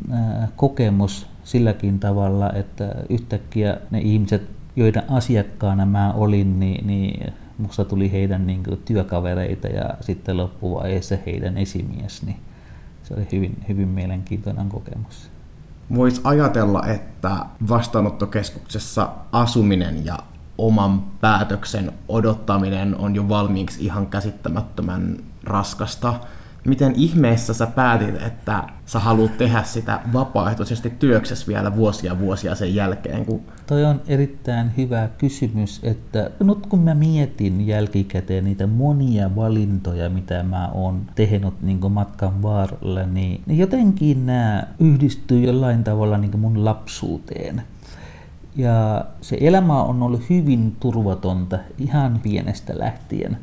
kokemus 0.57 1.27
silläkin 1.45 1.99
tavalla, 1.99 2.53
että 2.53 2.95
yhtäkkiä 3.09 3.77
ne 3.91 3.99
ihmiset 3.99 4.60
joiden 4.81 5.11
asiakkaana 5.11 5.87
mä 5.87 6.13
olin, 6.13 6.61
niin, 6.61 6.87
niin 6.87 7.33
musta 7.59 7.85
tuli 7.85 8.13
heidän 8.13 8.47
niin 8.47 8.63
kuin, 8.63 8.83
työkavereita 8.85 9.69
ja 9.69 9.95
sitten 10.01 10.37
loppuvaiheessa 10.37 11.17
heidän 11.27 11.59
esimies, 11.59 12.23
niin 12.23 12.37
se 13.03 13.15
oli 13.15 13.29
hyvin, 13.33 13.65
hyvin 13.69 13.89
mielenkiintoinen 13.89 14.69
kokemus. 14.69 15.31
Voisi 15.95 16.21
ajatella, 16.25 16.87
että 16.87 17.47
vastaanottokeskuksessa 17.69 19.09
asuminen 19.33 20.05
ja 20.05 20.19
oman 20.59 21.03
päätöksen 21.21 21.93
odottaminen 22.09 22.97
on 22.97 23.15
jo 23.15 23.29
valmiiksi 23.29 23.85
ihan 23.85 24.07
käsittämättömän 24.07 25.17
raskasta 25.45 26.15
miten 26.67 26.93
ihmeessä 26.97 27.55
sä 27.55 27.67
päätit, 27.67 28.23
että 28.23 28.65
sä 28.87 28.99
haluat 28.99 29.39
tehdä 29.39 29.63
sitä 29.63 30.01
vapaaehtoisesti 30.13 30.91
työksessä 30.91 31.47
vielä 31.47 31.77
vuosia 31.77 32.19
vuosia 32.19 32.55
sen 32.55 32.75
jälkeen? 32.75 33.27
Kun... 33.27 33.41
Toi 33.67 33.85
on 33.85 34.01
erittäin 34.09 34.71
hyvä 34.77 35.09
kysymys, 35.19 35.81
että 35.83 36.31
nyt 36.41 36.67
kun 36.67 36.79
mä 36.79 36.95
mietin 36.95 37.67
jälkikäteen 37.67 38.45
niitä 38.45 38.67
monia 38.67 39.37
valintoja, 39.37 40.11
mitä 40.11 40.43
mä 40.43 40.71
oon 40.75 41.07
tehnyt 41.15 41.63
niin 41.63 41.93
matkan 41.93 42.43
varrella, 42.43 43.03
niin, 43.03 43.43
jotenkin 43.47 44.27
nämä 44.27 44.63
yhdistyy 44.79 45.41
jollain 45.41 45.85
tavalla 45.85 46.19
niin 46.19 46.41
mun 46.41 46.65
lapsuuteen. 46.65 47.63
Ja 48.57 49.05
se 49.21 49.39
elämä 49.41 49.83
on 49.83 50.03
ollut 50.03 50.31
hyvin 50.31 50.77
turvatonta 50.81 51.59
ihan 51.79 52.21
pienestä 52.23 52.79
lähtien. 52.79 53.39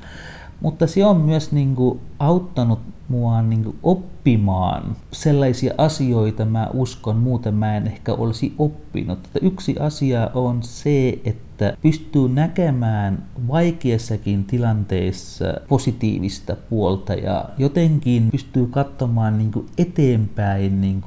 Mutta 0.62 0.88
se 0.88 1.06
on 1.06 1.18
myös 1.18 1.52
niin 1.52 1.76
kuin 1.76 2.00
auttanut 2.20 2.80
mua 3.10 3.42
niin 3.42 3.76
oppimaan 3.84 4.96
sellaisia 5.12 5.74
asioita, 5.78 6.46
mä 6.46 6.70
uskon, 6.74 7.16
muuten 7.16 7.56
mä 7.56 7.78
en 7.78 7.88
ehkä 7.88 8.14
olisi 8.14 8.54
oppinut. 8.58 9.20
Että 9.26 9.40
yksi 9.42 9.76
asia 9.80 10.32
on 10.34 10.64
se, 10.64 11.20
että 11.26 11.78
pystyy 11.82 12.30
näkemään 12.30 13.26
vaikeassakin 13.48 14.46
tilanteissa 14.46 15.46
positiivista 15.68 16.56
puolta 16.70 17.14
ja 17.14 17.50
jotenkin 17.58 18.32
pystyy 18.32 18.68
katsomaan 18.68 19.38
niin 19.38 19.52
eteenpäin 19.78 20.82
niin 20.82 21.02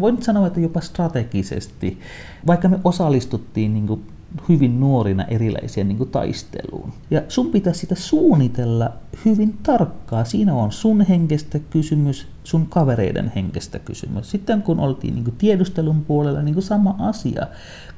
voin 0.00 0.22
sanoa, 0.22 0.46
että 0.46 0.60
jopa 0.60 0.80
strategisesti, 0.80 1.98
vaikka 2.46 2.68
me 2.68 2.78
osallistuttiin 2.84 3.74
niin 3.74 4.02
hyvin 4.48 4.80
nuorina 4.80 5.24
erilaiseen 5.24 5.88
niin 5.88 5.98
kuin 5.98 6.10
taisteluun. 6.10 6.92
Ja 7.10 7.22
sun 7.28 7.50
pitäisi 7.50 7.80
sitä 7.80 7.94
suunnitella 7.94 8.92
hyvin 9.24 9.58
tarkkaa. 9.62 10.24
Siinä 10.24 10.54
on 10.54 10.72
sun 10.72 11.00
henkestä 11.00 11.58
kysymys, 11.58 12.26
sun 12.44 12.66
kavereiden 12.66 13.32
henkestä 13.34 13.78
kysymys. 13.78 14.30
Sitten 14.30 14.62
kun 14.62 14.80
oltiin 14.80 15.14
niin 15.14 15.24
kuin 15.24 15.36
tiedustelun 15.36 16.04
puolella, 16.04 16.42
niin 16.42 16.54
kuin 16.54 16.64
sama 16.64 16.96
asia. 16.98 17.46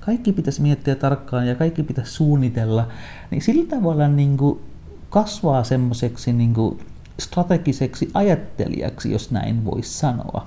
Kaikki 0.01 0.33
pitäisi 0.33 0.63
miettiä 0.63 0.95
tarkkaan 0.95 1.47
ja 1.47 1.55
kaikki 1.55 1.83
pitäisi 1.83 2.13
suunnitella. 2.13 2.89
Niin 3.31 3.43
sillä 3.43 3.67
tavalla 3.67 4.09
niin 4.09 4.37
kuin 4.37 4.61
kasvaa 5.11 5.65
semmoiseksi 5.65 6.33
niin 6.33 6.55
strategiseksi 7.21 8.11
ajattelijaksi, 8.15 9.13
jos 9.13 9.31
näin 9.31 9.65
voisi 9.65 9.99
sanoa. 9.99 10.47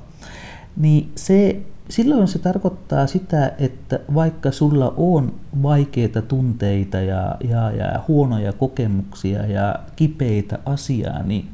Niin 0.77 1.11
se 1.15 1.61
silloin 1.89 2.27
se 2.27 2.39
tarkoittaa 2.39 3.07
sitä, 3.07 3.51
että 3.57 3.99
vaikka 4.13 4.51
sulla 4.51 4.93
on 4.97 5.33
vaikeita 5.63 6.21
tunteita 6.21 6.97
ja, 6.97 7.35
ja, 7.49 7.71
ja 7.71 8.03
huonoja 8.07 8.53
kokemuksia 8.53 9.45
ja 9.45 9.75
kipeitä 9.95 10.59
asiaa, 10.65 11.23
niin 11.23 11.47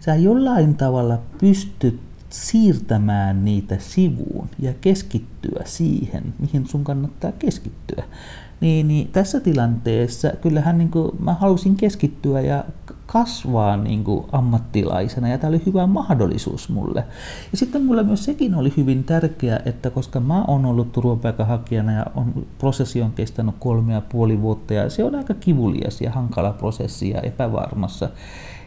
sä 0.00 0.14
jollain 0.14 0.74
tavalla 0.74 1.18
pystyt 1.40 2.00
siirtämään 2.30 3.44
niitä 3.44 3.76
sivuun 3.78 4.48
ja 4.58 4.74
keskittyä 4.80 5.62
siihen, 5.64 6.34
mihin 6.38 6.66
sun 6.66 6.84
kannattaa 6.84 7.32
keskittyä. 7.32 8.04
Niin, 8.60 8.88
niin 8.88 9.08
tässä 9.08 9.40
tilanteessa 9.40 10.32
kyllähän 10.42 10.78
niin 10.78 10.90
kuin 10.90 11.10
mä 11.20 11.34
halusin 11.34 11.76
keskittyä 11.76 12.40
ja 12.40 12.64
kasvaa 13.12 13.76
niin 13.76 14.04
kuin 14.04 14.24
ammattilaisena 14.32 15.28
ja 15.28 15.38
tämä 15.38 15.48
oli 15.48 15.62
hyvä 15.66 15.86
mahdollisuus 15.86 16.68
mulle. 16.68 17.04
Ja 17.52 17.58
sitten 17.58 17.84
mulle 17.84 18.02
myös 18.02 18.24
sekin 18.24 18.54
oli 18.54 18.72
hyvin 18.76 19.04
tärkeää, 19.04 19.60
että 19.64 19.90
koska 19.90 20.20
mä 20.20 20.44
oon 20.44 20.64
ollut 20.66 20.92
turvapaikanhakijana 20.92 21.92
ja 21.92 22.06
on, 22.14 22.46
prosessi 22.58 23.02
on 23.02 23.12
kestänyt 23.12 23.54
kolme 23.58 23.92
ja 23.92 24.00
puoli 24.00 24.42
vuotta 24.42 24.74
ja 24.74 24.90
se 24.90 25.04
on 25.04 25.14
aika 25.14 25.34
kivulias 25.34 26.00
ja 26.00 26.10
hankala 26.10 26.52
prosessi 26.52 27.10
ja 27.10 27.20
epävarmassa 27.20 28.08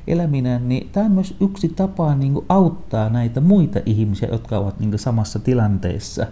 eläminen, 0.08 0.70
niin 0.70 0.90
tämä 0.92 1.06
on 1.06 1.12
myös 1.12 1.36
yksi 1.42 1.70
tapa 1.70 2.16
niin 2.16 2.34
kuin 2.34 2.46
auttaa 2.50 3.10
näitä 3.10 3.42
muita 3.42 3.80
ihmisiä, 3.86 4.30
jotka 4.32 4.58
ovat 4.58 4.80
niin 4.80 4.90
kuin 4.90 5.00
samassa 5.00 5.40
tilanteessa 5.40 6.28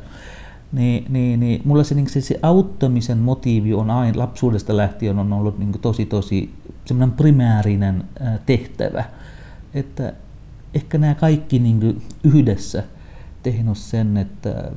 niin, 0.71 1.05
niin, 1.09 1.39
niin 1.39 1.61
mulla 1.65 1.83
se, 1.83 1.95
niin 1.95 2.09
se, 2.09 2.21
se 2.21 2.39
auttamisen 2.41 3.17
motiivi 3.17 3.73
on 3.73 3.89
aina 3.89 4.19
lapsuudesta 4.19 4.77
lähtien 4.77 5.19
on 5.19 5.33
ollut 5.33 5.59
niin 5.59 5.71
tosi 5.71 6.05
tosi 6.05 6.53
semmoinen 6.85 7.17
primäärinen 7.17 8.03
tehtävä. 8.45 9.03
Että 9.73 10.13
ehkä 10.73 10.97
nämä 10.97 11.15
kaikki 11.15 11.59
niin 11.59 12.01
yhdessä 12.23 12.83
tehnyt 13.43 13.77
sen, 13.77 14.17
että, 14.17 14.71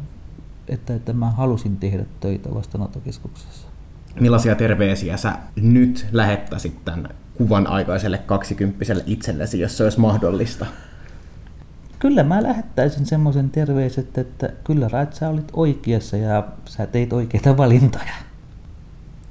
että, 0.69 0.95
että 0.95 1.13
mä 1.13 1.31
halusin 1.31 1.77
tehdä 1.77 2.05
töitä 2.21 2.55
vastaanottokeskuksessa. 2.55 3.69
Millaisia 4.21 4.55
terveisiä 4.55 5.17
sä 5.17 5.33
nyt 5.57 6.07
lähettäisit 6.13 6.85
tämän 6.85 7.09
kuvan 7.35 7.67
aikaiselle 7.67 8.19
kaksikymppiselle 8.19 9.03
itsellesi, 9.07 9.61
jos 9.61 9.77
se 9.77 9.85
olisi 9.85 10.01
mahdollista? 10.01 10.67
Kyllä 12.03 12.23
mä 12.23 12.43
lähettäisin 12.43 13.07
semmoisen 13.07 13.51
terveiset, 13.51 14.19
että 14.19 14.51
kyllä 14.65 14.89
Rait, 14.89 15.15
sä 15.15 15.29
olit 15.29 15.49
oikeassa 15.53 16.17
ja 16.17 16.45
sä 16.65 16.87
teit 16.87 17.13
oikeita 17.13 17.57
valintoja. 17.57 18.13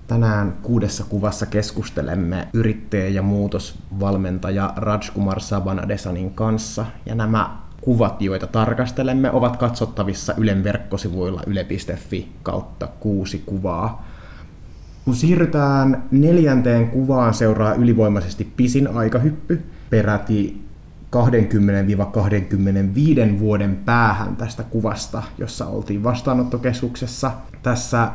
Tänään 0.08 0.54
kuudessa 0.64 1.04
kuvassa 1.10 1.46
keskustelemme 1.46 2.48
yrittäjä 2.54 3.08
ja 3.08 3.22
muutosvalmentaja 3.22 4.74
Rajkumar 4.76 5.40
Sabanadesanin 5.40 6.34
kanssa. 6.34 6.86
Ja 7.06 7.16
nämä 7.16 7.58
kuvat, 7.82 8.22
joita 8.22 8.48
tarkastelemme, 8.48 9.32
ovat 9.32 9.58
katsottavissa 9.58 10.34
Ylen 10.38 10.64
verkkosivuilla 10.64 11.42
yle.fi 11.48 12.32
kautta 12.44 12.88
kuusi 12.88 13.44
kuvaa. 13.46 14.08
Kun 15.06 15.16
siirrytään 15.16 16.04
neljänteen 16.12 16.90
kuvaan, 16.90 17.34
seuraa 17.34 17.74
ylivoimaisesti 17.74 18.54
pisin 18.58 18.88
aikahyppy, 18.88 19.64
peräti 19.90 20.61
20-25 21.16 23.40
vuoden 23.40 23.76
päähän 23.86 24.36
tästä 24.36 24.64
kuvasta, 24.64 25.24
jossa 25.38 25.68
oltiin 25.68 26.04
vastaanottokeskuksessa. 26.04 27.32
Tässä 27.64 28.12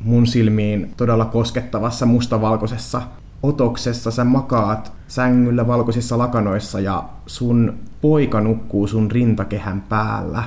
mun 0.00 0.26
silmiin 0.26 0.94
todella 0.96 1.24
koskettavassa 1.24 2.06
mustavalkoisessa 2.06 3.02
otoksessa 3.42 4.10
sä 4.10 4.24
makaat 4.24 4.92
sängyllä 5.08 5.66
valkoisissa 5.66 6.18
lakanoissa 6.18 6.80
ja 6.80 7.04
sun 7.26 7.74
poika 8.00 8.40
nukkuu 8.40 8.86
sun 8.86 9.10
rintakehän 9.10 9.80
päällä. 9.80 10.44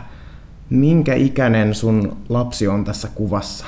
Minkä 0.69 1.13
ikäinen 1.13 1.75
sun 1.75 2.17
lapsi 2.29 2.67
on 2.67 2.83
tässä 2.83 3.07
kuvassa? 3.15 3.65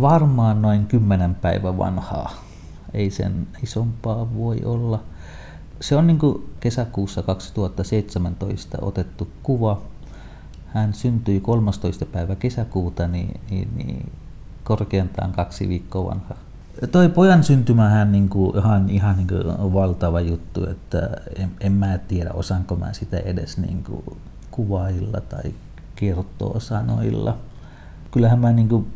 Varmaan 0.00 0.62
noin 0.62 0.86
kymmenen 0.86 1.34
päivän 1.34 1.78
vanhaa. 1.78 2.32
Ei 2.94 3.10
sen 3.10 3.46
isompaa 3.62 4.34
voi 4.34 4.60
olla 4.64 5.02
se 5.82 5.96
on 5.96 6.06
niin 6.06 6.18
kuin 6.18 6.50
kesäkuussa 6.60 7.22
2017 7.22 8.78
otettu 8.80 9.28
kuva. 9.42 9.82
Hän 10.66 10.94
syntyi 10.94 11.40
13. 11.40 12.06
päivä 12.06 12.36
kesäkuuta, 12.36 13.08
niin, 13.08 13.40
niin, 13.50 13.68
niin 13.76 14.12
korkeintaan 14.64 15.32
kaksi 15.32 15.68
viikkoa 15.68 16.10
vanha. 16.10 16.34
Toi 16.92 17.08
pojan 17.08 17.44
syntymähän 17.44 18.12
niin 18.12 18.28
kuin, 18.28 18.58
ihan, 18.58 18.90
ihan 18.90 19.16
niin 19.16 19.26
kuin 19.28 19.72
valtava 19.72 20.20
juttu, 20.20 20.70
että 20.70 21.10
en, 21.36 21.50
en 21.60 21.72
mä 21.72 21.98
tiedä 21.98 22.30
osaanko 22.34 22.76
mä 22.76 22.92
sitä 22.92 23.18
edes 23.18 23.58
niin 23.58 23.84
kuin 23.84 24.04
kuvailla 24.50 25.20
tai 25.20 25.54
kertoa 25.96 26.60
sanoilla. 26.60 27.38
Kyllähän 28.10 28.38
mä 28.38 28.52
niin 28.52 28.68
kuin 28.68 28.86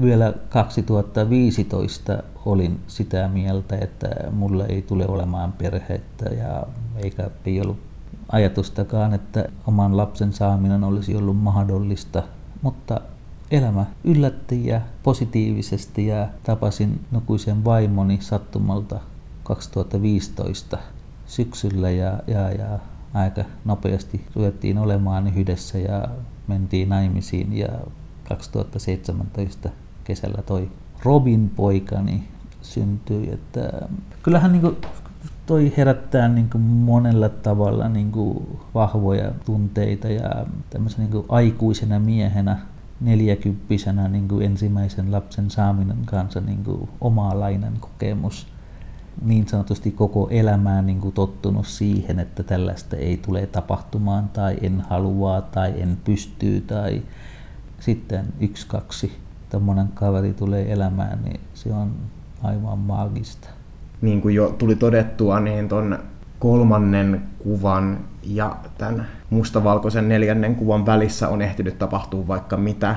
vielä 0.00 0.34
2015 0.48 2.22
olin 2.44 2.80
sitä 2.86 3.28
mieltä, 3.28 3.76
että 3.76 4.08
mulle 4.32 4.66
ei 4.68 4.82
tule 4.82 5.06
olemaan 5.06 5.52
perhettä 5.52 6.24
ja 6.34 6.66
eikä 6.96 7.30
ei 7.46 7.60
ollut 7.60 7.78
ajatustakaan, 8.32 9.14
että 9.14 9.48
oman 9.66 9.96
lapsen 9.96 10.32
saaminen 10.32 10.84
olisi 10.84 11.16
ollut 11.16 11.36
mahdollista, 11.36 12.22
mutta 12.62 13.00
elämä 13.50 13.86
yllätti 14.04 14.66
ja 14.66 14.80
positiivisesti 15.02 16.06
ja 16.06 16.28
tapasin 16.42 17.04
nukuisen 17.10 17.64
vaimoni 17.64 18.18
sattumalta 18.20 19.00
2015 19.42 20.78
syksyllä 21.26 21.90
ja, 21.90 22.18
ja, 22.26 22.50
ja 22.50 22.78
aika 23.14 23.44
nopeasti 23.64 24.26
ruvettiin 24.34 24.78
olemaan 24.78 25.26
yhdessä 25.26 25.78
ja 25.78 26.08
mentiin 26.46 26.88
naimisiin 26.88 27.58
ja 27.58 27.68
2017 28.28 29.70
kesällä 30.06 30.42
toi 30.42 30.70
Robin 31.04 31.50
poikani 31.56 32.28
syntyi. 32.62 33.30
Että 33.32 33.88
kyllähän 34.22 34.52
niin 34.52 34.62
kuin 34.62 34.76
toi 35.46 35.72
herättää 35.76 36.28
niin 36.28 36.50
kuin 36.50 36.62
monella 36.62 37.28
tavalla 37.28 37.88
niin 37.88 38.12
kuin 38.12 38.58
vahvoja 38.74 39.32
tunteita 39.44 40.08
ja 40.08 40.46
tämmöisen 40.70 41.00
niin 41.00 41.10
kuin 41.10 41.26
aikuisena 41.28 41.98
miehenä 41.98 42.58
neljäkymppisenä 43.00 44.08
niin 44.08 44.28
kuin 44.28 44.46
ensimmäisen 44.46 45.12
lapsen 45.12 45.50
saaminen 45.50 46.04
kanssa 46.06 46.40
niin 46.40 46.64
kuin 46.64 46.88
omalainen 47.00 47.72
kokemus. 47.80 48.46
Niin 49.22 49.48
sanotusti 49.48 49.90
koko 49.90 50.28
elämään 50.30 50.86
niin 50.86 51.00
kuin 51.00 51.14
tottunut 51.14 51.66
siihen, 51.66 52.18
että 52.18 52.42
tällaista 52.42 52.96
ei 52.96 53.16
tule 53.16 53.46
tapahtumaan 53.46 54.28
tai 54.28 54.56
en 54.62 54.80
halua 54.80 55.40
tai 55.40 55.74
en 55.80 55.98
pysty 56.04 56.60
tai 56.60 57.02
sitten 57.80 58.26
yksi, 58.40 58.66
kaksi 58.66 59.25
tuommoinen 59.50 59.88
kaveri 59.94 60.32
tulee 60.32 60.72
elämään, 60.72 61.18
niin 61.24 61.40
se 61.54 61.72
on 61.72 61.92
aivan 62.42 62.78
maagista. 62.78 63.48
Niin 64.00 64.22
kuin 64.22 64.34
jo 64.34 64.54
tuli 64.58 64.76
todettua, 64.76 65.40
niin 65.40 65.68
tuon 65.68 65.98
kolmannen 66.38 67.22
kuvan 67.38 67.98
ja 68.22 68.56
tämän 68.78 69.06
mustavalkoisen 69.30 70.08
neljännen 70.08 70.54
kuvan 70.54 70.86
välissä 70.86 71.28
on 71.28 71.42
ehtinyt 71.42 71.78
tapahtua 71.78 72.28
vaikka 72.28 72.56
mitä. 72.56 72.96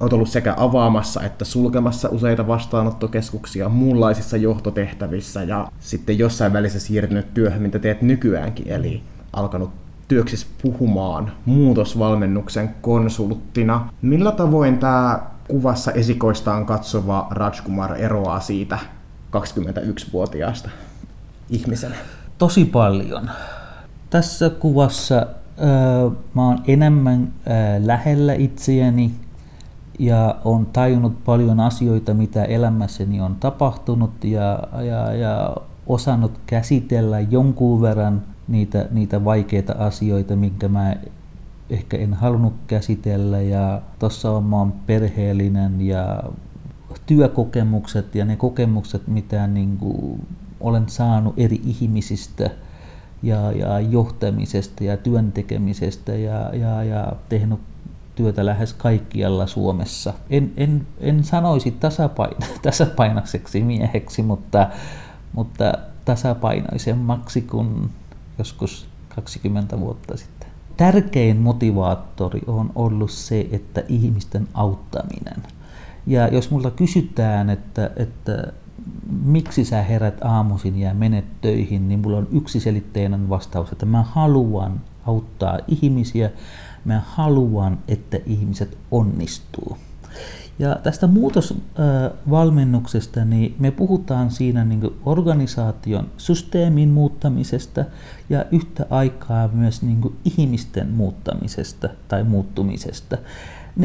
Olet 0.00 0.12
ollut 0.12 0.28
sekä 0.28 0.54
avaamassa 0.56 1.22
että 1.22 1.44
sulkemassa 1.44 2.08
useita 2.08 2.46
vastaanottokeskuksia 2.46 3.68
muunlaisissa 3.68 4.36
johtotehtävissä 4.36 5.42
ja 5.42 5.68
sitten 5.80 6.18
jossain 6.18 6.52
välissä 6.52 6.80
siirtynyt 6.80 7.34
työhön, 7.34 7.62
mitä 7.62 7.78
teet 7.78 8.02
nykyäänkin, 8.02 8.68
eli 8.68 9.02
alkanut 9.32 9.70
työksi 10.08 10.46
puhumaan 10.62 11.32
muutosvalmennuksen 11.46 12.74
konsulttina. 12.80 13.88
Millä 14.02 14.32
tavoin 14.32 14.78
tämä 14.78 15.20
kuvassa 15.52 15.92
esikoistaan 15.92 16.66
katsova 16.66 17.26
Rajkumar 17.30 17.96
eroaa 17.96 18.40
siitä 18.40 18.78
21-vuotiaasta 19.36 20.70
ihmisenä? 21.50 21.94
Tosi 22.38 22.64
paljon. 22.64 23.30
Tässä 24.10 24.50
kuvassa 24.50 25.16
äh, 25.16 26.12
mä 26.34 26.46
oon 26.46 26.58
enemmän 26.66 27.22
äh, 27.22 27.84
lähellä 27.84 28.34
itseäni 28.34 29.10
ja 29.98 30.36
on 30.44 30.66
tajunnut 30.66 31.24
paljon 31.24 31.60
asioita, 31.60 32.14
mitä 32.14 32.44
elämässäni 32.44 33.20
on 33.20 33.36
tapahtunut 33.40 34.24
ja, 34.24 34.58
ja, 34.82 35.12
ja 35.12 35.56
osannut 35.86 36.32
käsitellä 36.46 37.20
jonkun 37.20 37.82
verran 37.82 38.22
niitä, 38.48 38.86
niitä 38.90 39.24
vaikeita 39.24 39.72
asioita, 39.78 40.36
minkä 40.36 40.68
mä 40.68 40.96
ehkä 41.72 41.96
en 41.96 42.14
halunnut 42.14 42.54
käsitellä 42.66 43.40
ja 43.40 43.82
tuossa 43.98 44.30
on 44.30 44.44
mä 44.44 44.56
oon 44.56 44.72
perheellinen 44.72 45.80
ja 45.80 46.22
työkokemukset 47.06 48.14
ja 48.14 48.24
ne 48.24 48.36
kokemukset, 48.36 49.08
mitä 49.08 49.46
niin 49.46 49.76
kuin 49.76 50.26
olen 50.60 50.88
saanut 50.88 51.34
eri 51.36 51.60
ihmisistä 51.64 52.50
ja, 53.22 53.52
ja 53.52 53.80
johtamisesta 53.80 54.84
ja 54.84 54.96
työntekemisestä 54.96 56.12
ja, 56.12 56.50
ja, 56.54 56.84
ja 56.84 57.12
tehnyt 57.28 57.60
työtä 58.14 58.46
lähes 58.46 58.72
kaikkialla 58.72 59.46
Suomessa. 59.46 60.14
En, 60.30 60.52
en, 60.56 60.86
en 61.00 61.24
sanoisi 61.24 61.70
tasapaino, 61.70 62.46
tasapainoiseksi 62.62 63.62
mieheksi, 63.62 64.22
mutta, 64.22 64.68
mutta 65.32 65.72
tasapainoisemmaksi 66.04 67.42
kuin 67.42 67.90
joskus 68.38 68.88
20 69.14 69.80
vuotta 69.80 70.16
sitten. 70.16 70.51
Tärkein 70.76 71.36
motivaattori 71.36 72.40
on 72.46 72.70
ollut 72.74 73.10
se, 73.10 73.48
että 73.52 73.82
ihmisten 73.88 74.48
auttaminen. 74.54 75.42
Ja 76.06 76.28
jos 76.28 76.50
multa 76.50 76.70
kysytään, 76.70 77.50
että, 77.50 77.90
että 77.96 78.52
miksi 79.24 79.64
sä 79.64 79.82
herät 79.82 80.22
aamuisin 80.24 80.78
ja 80.78 80.94
menet 80.94 81.24
töihin, 81.40 81.88
niin 81.88 82.00
mulla 82.00 82.16
on 82.16 82.28
yksiselitteinen 82.32 83.28
vastaus, 83.28 83.72
että 83.72 83.86
mä 83.86 84.02
haluan 84.02 84.80
auttaa 85.06 85.58
ihmisiä, 85.68 86.30
mä 86.84 87.02
haluan, 87.06 87.78
että 87.88 88.18
ihmiset 88.26 88.78
onnistuu. 88.90 89.78
Ja 90.62 90.76
tästä 90.82 91.06
muutosvalmennuksesta, 91.06 93.24
niin 93.24 93.54
me 93.58 93.70
puhutaan 93.70 94.30
siinä 94.30 94.64
niin 94.64 94.90
organisaation 95.04 96.08
systeemin 96.16 96.88
muuttamisesta 96.88 97.84
ja 98.30 98.44
yhtä 98.52 98.86
aikaa 98.90 99.48
myös 99.48 99.82
niin 99.82 100.00
ihmisten 100.24 100.90
muuttamisesta 100.90 101.88
tai 102.08 102.24
muuttumisesta. 102.24 103.18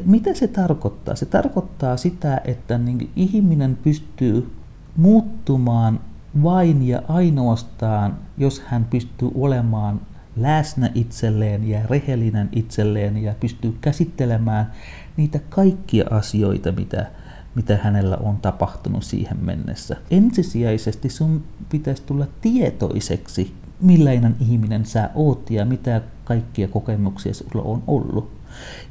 Mitä 0.05 0.33
se 0.33 0.47
tarkoittaa? 0.47 1.15
Se 1.15 1.25
tarkoittaa 1.25 1.97
sitä, 1.97 2.41
että 2.45 2.77
niin 2.77 3.09
ihminen 3.15 3.77
pystyy 3.83 4.51
muuttumaan 4.97 5.99
vain 6.43 6.87
ja 6.87 7.01
ainoastaan, 7.07 8.17
jos 8.37 8.61
hän 8.65 8.85
pystyy 8.85 9.31
olemaan 9.35 10.01
läsnä 10.35 10.89
itselleen 10.95 11.69
ja 11.69 11.79
rehellinen 11.89 12.49
itselleen 12.51 13.17
ja 13.17 13.33
pystyy 13.39 13.77
käsittelemään 13.81 14.71
niitä 15.17 15.39
kaikkia 15.49 16.05
asioita, 16.09 16.71
mitä, 16.71 17.11
mitä 17.55 17.77
hänellä 17.77 18.17
on 18.17 18.37
tapahtunut 18.37 19.03
siihen 19.03 19.37
mennessä. 19.45 19.95
Ensisijaisesti 20.11 21.09
sun 21.09 21.43
pitäisi 21.69 22.03
tulla 22.05 22.27
tietoiseksi, 22.41 23.53
millainen 23.81 24.35
ihminen 24.39 24.85
sä 24.85 25.09
oot 25.15 25.51
ja 25.51 25.65
mitä 25.65 26.01
kaikkia 26.25 26.67
kokemuksia 26.67 27.33
sulla 27.33 27.65
on 27.65 27.83
ollut. 27.87 28.37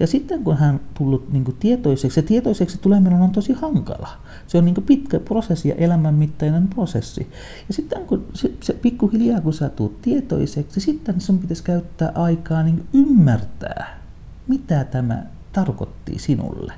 Ja 0.00 0.06
sitten 0.06 0.44
kun 0.44 0.56
hän 0.56 0.80
tullut 0.94 1.32
niin 1.32 1.44
kuin 1.44 1.56
tietoiseksi, 1.60 2.14
se 2.14 2.22
tietoiseksi 2.22 2.78
tuleminen 2.78 3.20
on 3.20 3.30
tosi 3.30 3.52
hankala. 3.52 4.08
Se 4.46 4.58
on 4.58 4.64
niin 4.64 4.74
kuin 4.74 4.84
pitkä 4.84 5.20
prosessi 5.20 5.68
ja 5.68 5.74
elämänmittainen 5.74 6.68
prosessi. 6.68 7.30
Ja 7.68 7.74
sitten 7.74 8.06
kun 8.06 8.26
se, 8.34 8.52
se 8.60 8.72
pikkuhiljaa 8.72 9.40
kun 9.40 9.54
sä 9.54 9.68
tulet 9.68 10.02
tietoiseksi, 10.02 10.80
sitten 10.80 11.20
sun 11.20 11.38
pitäisi 11.38 11.64
käyttää 11.64 12.12
aikaa 12.14 12.62
niin 12.62 12.84
ymmärtää, 12.92 14.00
mitä 14.48 14.84
tämä 14.84 15.22
tarkoitti 15.56 16.18
sinulle. 16.18 16.72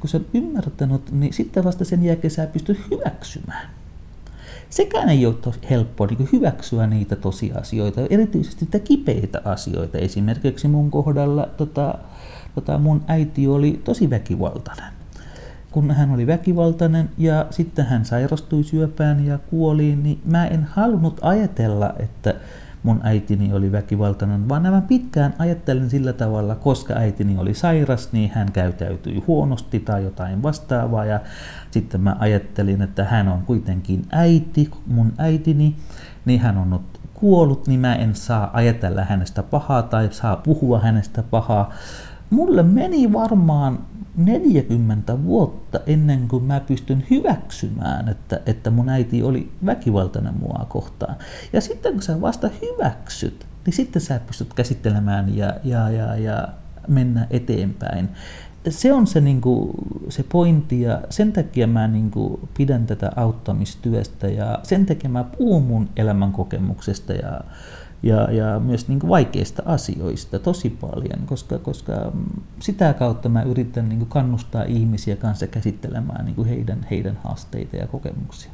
Kun 0.00 0.10
sä 0.10 0.20
ymmärtänyt, 0.34 1.12
niin 1.12 1.32
sitten 1.32 1.64
vasta 1.64 1.84
sen 1.84 2.04
jälkeen 2.04 2.30
sä 2.30 2.46
pystyt 2.46 2.80
hyväksymään. 2.90 3.70
Sekään 4.70 5.08
ei 5.08 5.26
ole 5.26 5.34
helppoa 5.70 6.06
niin 6.06 6.28
hyväksyä 6.32 6.86
niitä 6.86 7.16
tosiasioita, 7.16 8.00
erityisesti 8.10 8.64
niitä 8.64 8.78
kipeitä 8.78 9.42
asioita. 9.44 9.98
Esimerkiksi 9.98 10.68
mun 10.68 10.90
kohdalla 10.90 11.48
tota, 11.56 11.94
tota 12.54 12.78
mun 12.78 13.02
äiti 13.06 13.48
oli 13.48 13.80
tosi 13.84 14.10
väkivaltainen. 14.10 14.92
Kun 15.70 15.90
hän 15.90 16.10
oli 16.10 16.26
väkivaltainen 16.26 17.10
ja 17.18 17.46
sitten 17.50 17.86
hän 17.86 18.04
sairastui 18.04 18.64
syöpään 18.64 19.26
ja 19.26 19.38
kuoli, 19.38 19.96
niin 19.96 20.20
mä 20.24 20.46
en 20.46 20.64
halunnut 20.64 21.18
ajatella, 21.22 21.94
että 21.98 22.34
mun 22.82 23.00
äitini 23.02 23.52
oli 23.52 23.72
väkivaltainen, 23.72 24.48
vaan 24.48 24.62
nämä 24.62 24.80
pitkään 24.80 25.34
ajattelin 25.38 25.90
sillä 25.90 26.12
tavalla, 26.12 26.54
koska 26.54 26.94
äitini 26.94 27.38
oli 27.38 27.54
sairas, 27.54 28.12
niin 28.12 28.30
hän 28.34 28.52
käytäytyi 28.52 29.24
huonosti 29.26 29.80
tai 29.80 30.04
jotain 30.04 30.42
vastaavaa. 30.42 31.04
Ja 31.04 31.20
sitten 31.70 32.00
mä 32.00 32.16
ajattelin, 32.18 32.82
että 32.82 33.04
hän 33.04 33.28
on 33.28 33.42
kuitenkin 33.42 34.02
äiti, 34.12 34.70
mun 34.86 35.12
äitini, 35.18 35.76
niin 36.24 36.40
hän 36.40 36.58
on 36.58 36.70
nyt 36.70 37.00
kuollut, 37.14 37.66
niin 37.66 37.80
mä 37.80 37.94
en 37.94 38.14
saa 38.14 38.50
ajatella 38.52 39.04
hänestä 39.04 39.42
pahaa 39.42 39.82
tai 39.82 40.08
saa 40.10 40.36
puhua 40.36 40.80
hänestä 40.80 41.22
pahaa. 41.22 41.72
Mulle 42.30 42.62
meni 42.62 43.12
varmaan 43.12 43.78
40 44.24 45.24
vuotta 45.24 45.80
ennen 45.86 46.28
kuin 46.28 46.44
mä 46.44 46.60
pystyn 46.60 47.06
hyväksymään, 47.10 48.08
että, 48.08 48.40
että 48.46 48.70
mun 48.70 48.88
äiti 48.88 49.22
oli 49.22 49.52
väkivaltainen 49.66 50.34
mua 50.40 50.66
kohtaan. 50.68 51.16
Ja 51.52 51.60
sitten 51.60 51.92
kun 51.92 52.02
sä 52.02 52.20
vasta 52.20 52.50
hyväksyt, 52.62 53.46
niin 53.66 53.74
sitten 53.74 54.02
sä 54.02 54.20
pystyt 54.26 54.54
käsittelemään 54.54 55.36
ja, 55.36 55.54
ja, 55.64 55.90
ja, 55.90 56.16
ja 56.16 56.48
mennä 56.88 57.26
eteenpäin. 57.30 58.08
Se 58.68 58.92
on 58.92 59.06
se, 59.06 59.20
niin 59.20 59.40
kuin, 59.40 59.70
se 60.08 60.22
pointti 60.22 60.80
ja 60.80 61.00
sen 61.10 61.32
takia 61.32 61.66
mä 61.66 61.88
niin 61.88 62.10
kuin, 62.10 62.40
pidän 62.56 62.86
tätä 62.86 63.12
auttamistyöstä 63.16 64.28
ja 64.28 64.58
sen 64.62 64.86
takia 64.86 65.10
mä 65.10 65.24
puhun 65.24 65.62
mun 65.62 65.88
elämänkokemuksesta 65.96 67.12
ja 67.12 67.40
ja, 68.02 68.32
ja 68.32 68.60
myös 68.60 68.88
niin 68.88 69.00
kuin 69.00 69.10
vaikeista 69.10 69.62
asioista 69.66 70.38
tosi 70.38 70.70
paljon, 70.70 71.26
koska, 71.26 71.58
koska 71.58 72.12
sitä 72.60 72.92
kautta 72.92 73.28
mä 73.28 73.42
yritän 73.42 73.88
niin 73.88 73.98
kuin 73.98 74.08
kannustaa 74.08 74.62
ihmisiä 74.62 75.16
kanssa 75.16 75.46
käsittelemään 75.46 76.24
niin 76.24 76.34
kuin 76.34 76.48
heidän, 76.48 76.86
heidän 76.90 77.18
haasteita 77.24 77.76
ja 77.76 77.86
kokemuksia. 77.86 78.50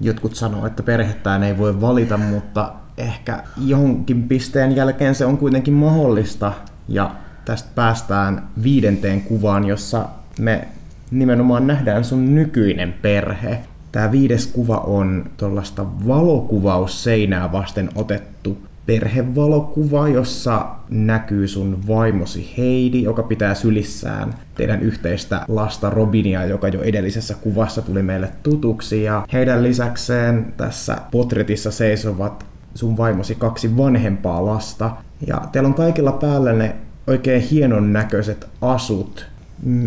Jotkut 0.00 0.34
sanoo, 0.34 0.66
että 0.66 0.82
perhettään 0.82 1.42
ei 1.42 1.58
voi 1.58 1.80
valita, 1.80 2.16
mutta 2.16 2.72
ehkä 2.96 3.44
jonkin 3.66 4.28
pisteen 4.28 4.76
jälkeen 4.76 5.14
se 5.14 5.26
on 5.26 5.38
kuitenkin 5.38 5.74
mahdollista. 5.74 6.52
Ja 6.88 7.14
tästä 7.44 7.68
päästään 7.74 8.48
viidenteen 8.62 9.22
kuvaan, 9.22 9.64
jossa 9.64 10.08
me 10.38 10.68
nimenomaan 11.10 11.66
nähdään 11.66 12.04
sun 12.04 12.34
nykyinen 12.34 12.94
perhe. 13.02 13.64
Tämä 13.94 14.12
viides 14.12 14.46
kuva 14.46 14.76
on 14.76 15.24
tuollaista 15.36 15.86
valokuvausseinää 16.06 17.52
vasten 17.52 17.88
otettu 17.94 18.58
perhevalokuva, 18.86 20.08
jossa 20.08 20.66
näkyy 20.90 21.48
sun 21.48 21.78
vaimosi 21.88 22.54
Heidi, 22.58 23.02
joka 23.02 23.22
pitää 23.22 23.54
sylissään 23.54 24.34
teidän 24.54 24.82
yhteistä 24.82 25.44
lasta 25.48 25.90
Robinia, 25.90 26.44
joka 26.44 26.68
jo 26.68 26.82
edellisessä 26.82 27.34
kuvassa 27.34 27.82
tuli 27.82 28.02
meille 28.02 28.28
tutuksi. 28.42 29.02
Ja 29.02 29.26
heidän 29.32 29.62
lisäkseen 29.62 30.54
tässä 30.56 30.96
potretissa 31.10 31.70
seisovat 31.70 32.46
sun 32.74 32.96
vaimosi 32.96 33.34
kaksi 33.34 33.76
vanhempaa 33.76 34.46
lasta. 34.46 34.90
Ja 35.26 35.42
teillä 35.52 35.66
on 35.66 35.74
kaikilla 35.74 36.12
päällä 36.12 36.52
ne 36.52 36.76
oikein 37.06 37.42
hienon 37.42 37.92
näköiset 37.92 38.48
asut. 38.60 39.26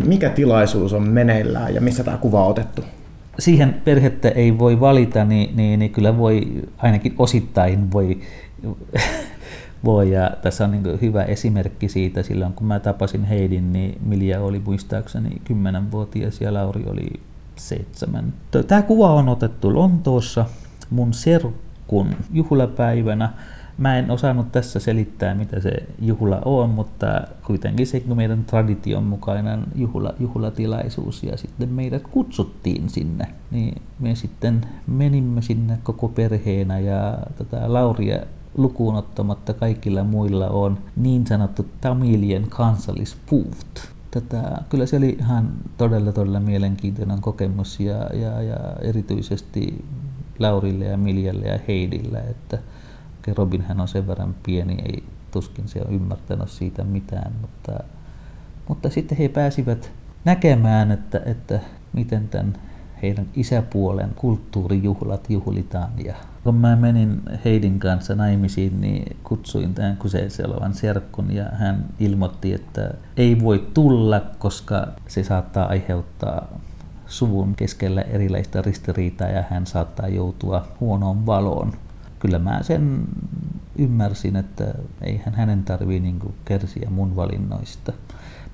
Mikä 0.06 0.30
tilaisuus 0.30 0.92
on 0.92 1.08
meneillään 1.08 1.74
ja 1.74 1.80
missä 1.80 2.04
tämä 2.04 2.16
kuva 2.16 2.44
on 2.44 2.50
otettu? 2.50 2.84
Siihen 3.38 3.80
perhettä 3.84 4.28
ei 4.28 4.58
voi 4.58 4.80
valita, 4.80 5.24
niin, 5.24 5.56
niin, 5.56 5.78
niin 5.78 5.90
kyllä 5.90 6.18
voi 6.18 6.64
ainakin 6.78 7.14
osittain 7.18 7.92
voi, 7.92 8.20
voi. 9.84 10.10
Ja 10.10 10.30
tässä 10.42 10.64
on 10.64 10.70
niin 10.70 11.00
hyvä 11.00 11.22
esimerkki 11.24 11.88
siitä, 11.88 12.22
silloin 12.22 12.52
kun 12.52 12.66
mä 12.66 12.80
tapasin 12.80 13.24
Heidin, 13.24 13.72
niin 13.72 13.98
Milja 14.06 14.40
oli 14.40 14.62
muistaakseni 14.64 15.42
10-vuotias 15.50 16.40
ja 16.40 16.54
Lauri 16.54 16.84
oli 16.86 17.10
seitsemän. 17.56 18.32
Tämä 18.68 18.82
kuva 18.82 19.14
on 19.14 19.28
otettu 19.28 19.74
Lontoossa 19.74 20.46
mun 20.90 21.14
serkkun 21.14 22.16
juhlapäivänä 22.32 23.32
Mä 23.78 23.98
en 23.98 24.10
osannut 24.10 24.52
tässä 24.52 24.80
selittää, 24.80 25.34
mitä 25.34 25.60
se 25.60 25.70
juhla 26.00 26.42
on, 26.44 26.70
mutta 26.70 27.06
kuitenkin 27.46 27.86
se 27.86 28.02
meidän 28.14 28.44
tradition 28.44 29.04
mukainen 29.04 29.64
juhla, 29.74 30.14
juhlatilaisuus 30.20 31.22
ja 31.22 31.36
sitten 31.36 31.68
meidät 31.68 32.02
kutsuttiin 32.02 32.88
sinne. 32.88 33.26
Niin 33.50 33.82
me 33.98 34.14
sitten 34.14 34.66
menimme 34.86 35.42
sinne 35.42 35.78
koko 35.82 36.08
perheenä 36.08 36.78
ja 36.78 37.18
tätä 37.38 37.72
Lauria 37.72 38.20
lukuun 38.56 38.94
ottamatta 38.94 39.54
kaikilla 39.54 40.04
muilla 40.04 40.48
on 40.48 40.78
niin 40.96 41.26
sanottu 41.26 41.66
Tamilien 41.80 42.46
kansallispuut. 42.48 43.88
Tätä, 44.10 44.62
kyllä 44.68 44.86
se 44.86 44.96
oli 44.96 45.16
ihan 45.20 45.52
todella 45.76 46.12
todella 46.12 46.40
mielenkiintoinen 46.40 47.20
kokemus 47.20 47.80
ja, 47.80 47.96
ja, 47.96 48.42
ja 48.42 48.56
erityisesti 48.80 49.84
Laurille 50.38 50.84
ja 50.84 50.96
Miljalle 50.96 51.46
ja 51.46 51.58
Heidille, 51.68 52.18
että 52.18 52.58
Robin 53.34 53.62
hän 53.62 53.80
on 53.80 53.88
sen 53.88 54.06
verran 54.06 54.34
pieni, 54.42 54.76
ei 54.84 55.02
tuskin 55.30 55.68
se 55.68 55.80
on 55.86 55.94
ymmärtänyt 55.94 56.48
siitä 56.48 56.84
mitään, 56.84 57.32
mutta, 57.40 57.72
mutta 58.68 58.90
sitten 58.90 59.18
he 59.18 59.28
pääsivät 59.28 59.92
näkemään, 60.24 60.92
että, 60.92 61.20
että 61.26 61.60
miten 61.92 62.28
tämän 62.28 62.52
heidän 63.02 63.26
isäpuolen 63.34 64.10
kulttuurijuhlat 64.16 65.30
juhlitaan. 65.30 65.90
Ja 66.04 66.14
kun 66.44 66.54
mä 66.54 66.76
menin 66.76 67.22
Heidin 67.44 67.78
kanssa 67.78 68.14
naimisiin, 68.14 68.80
niin 68.80 69.16
kutsuin 69.24 69.74
tämän 69.74 69.96
kyseisen 69.96 70.46
olevan 70.46 70.74
serkkun 70.74 71.34
ja 71.34 71.44
hän 71.52 71.84
ilmoitti, 72.00 72.52
että 72.52 72.94
ei 73.16 73.40
voi 73.42 73.66
tulla, 73.74 74.20
koska 74.38 74.86
se 75.08 75.24
saattaa 75.24 75.66
aiheuttaa 75.66 76.48
suvun 77.06 77.54
keskellä 77.54 78.02
erilaista 78.02 78.62
ristiriitaa 78.62 79.28
ja 79.28 79.44
hän 79.50 79.66
saattaa 79.66 80.08
joutua 80.08 80.68
huonoon 80.80 81.26
valoon 81.26 81.72
kyllä 82.18 82.38
mä 82.38 82.62
sen 82.62 83.04
ymmärsin, 83.78 84.36
että 84.36 84.74
eihän 85.02 85.34
hänen 85.34 85.64
tarvii 85.64 86.00
niin 86.00 86.34
kärsiä 86.44 86.90
mun 86.90 87.16
valinnoista. 87.16 87.92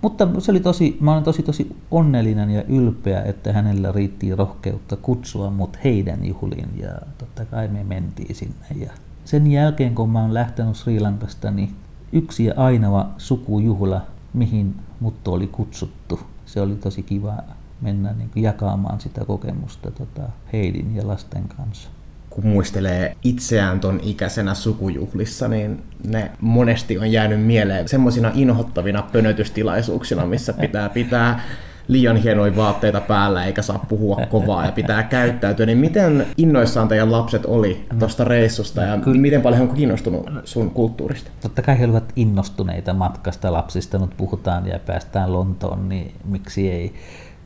Mutta 0.02 0.28
se 0.38 0.50
oli 0.50 0.60
tosi, 0.60 0.96
mä 1.00 1.12
olen 1.12 1.24
tosi 1.24 1.42
tosi 1.42 1.76
onnellinen 1.90 2.50
ja 2.50 2.62
ylpeä, 2.62 3.22
että 3.22 3.52
hänellä 3.52 3.92
riitti 3.92 4.36
rohkeutta 4.36 4.96
kutsua 4.96 5.50
mut 5.50 5.78
heidän 5.84 6.24
juhliin 6.24 6.68
ja 6.78 6.90
totta 7.18 7.44
kai 7.44 7.68
me 7.68 7.84
mentiin 7.84 8.34
sinne. 8.34 8.66
Ja 8.76 8.92
sen 9.24 9.46
jälkeen 9.46 9.94
kun 9.94 10.10
mä 10.10 10.20
oon 10.20 10.34
lähtenyt 10.34 10.76
Sri 10.76 11.00
Lankasta, 11.00 11.50
niin 11.50 11.74
yksi 12.12 12.44
ja 12.44 12.54
ainoa 12.56 13.10
sukujuhla, 13.18 14.00
mihin 14.32 14.74
mut 15.00 15.28
oli 15.28 15.46
kutsuttu. 15.46 16.20
Se 16.46 16.60
oli 16.60 16.76
tosi 16.76 17.02
kiva 17.02 17.34
mennä 17.80 18.12
niin 18.12 18.30
jakamaan 18.36 19.00
sitä 19.00 19.24
kokemusta 19.24 19.90
tota, 19.90 20.22
Heidin 20.52 20.96
ja 20.96 21.08
lasten 21.08 21.48
kanssa 21.48 21.88
kun 22.34 22.46
muistelee 22.46 23.16
itseään 23.24 23.80
ton 23.80 24.00
ikäisenä 24.02 24.54
sukujuhlissa, 24.54 25.48
niin 25.48 25.82
ne 26.06 26.30
monesti 26.40 26.98
on 26.98 27.12
jäänyt 27.12 27.42
mieleen 27.42 27.88
semmoisina 27.88 28.30
inhottavina 28.34 29.02
pönötystilaisuuksina, 29.12 30.26
missä 30.26 30.52
pitää 30.52 30.88
pitää 30.88 31.40
liian 31.88 32.16
hienoja 32.16 32.56
vaatteita 32.56 33.00
päällä 33.00 33.44
eikä 33.44 33.62
saa 33.62 33.84
puhua 33.88 34.16
kovaa 34.30 34.66
ja 34.66 34.72
pitää 34.72 35.02
käyttäytyä, 35.02 35.66
niin 35.66 35.78
miten 35.78 36.26
innoissaan 36.36 36.88
teidän 36.88 37.12
lapset 37.12 37.46
oli 37.46 37.86
tuosta 37.98 38.24
reissusta 38.24 38.82
ja 38.82 38.98
Kyllä. 38.98 39.20
miten 39.20 39.42
paljon 39.42 39.62
he 39.62 39.68
on 39.68 39.76
kiinnostunut 39.76 40.30
sun 40.44 40.70
kulttuurista? 40.70 41.30
Totta 41.40 41.62
kai 41.62 41.78
he 41.78 41.84
olivat 41.84 42.12
innostuneita 42.16 42.94
matkasta 42.94 43.52
lapsista, 43.52 43.98
nyt 43.98 44.16
puhutaan 44.16 44.66
ja 44.66 44.78
päästään 44.78 45.32
Lontoon, 45.32 45.88
niin 45.88 46.12
miksi 46.24 46.70
ei. 46.70 46.94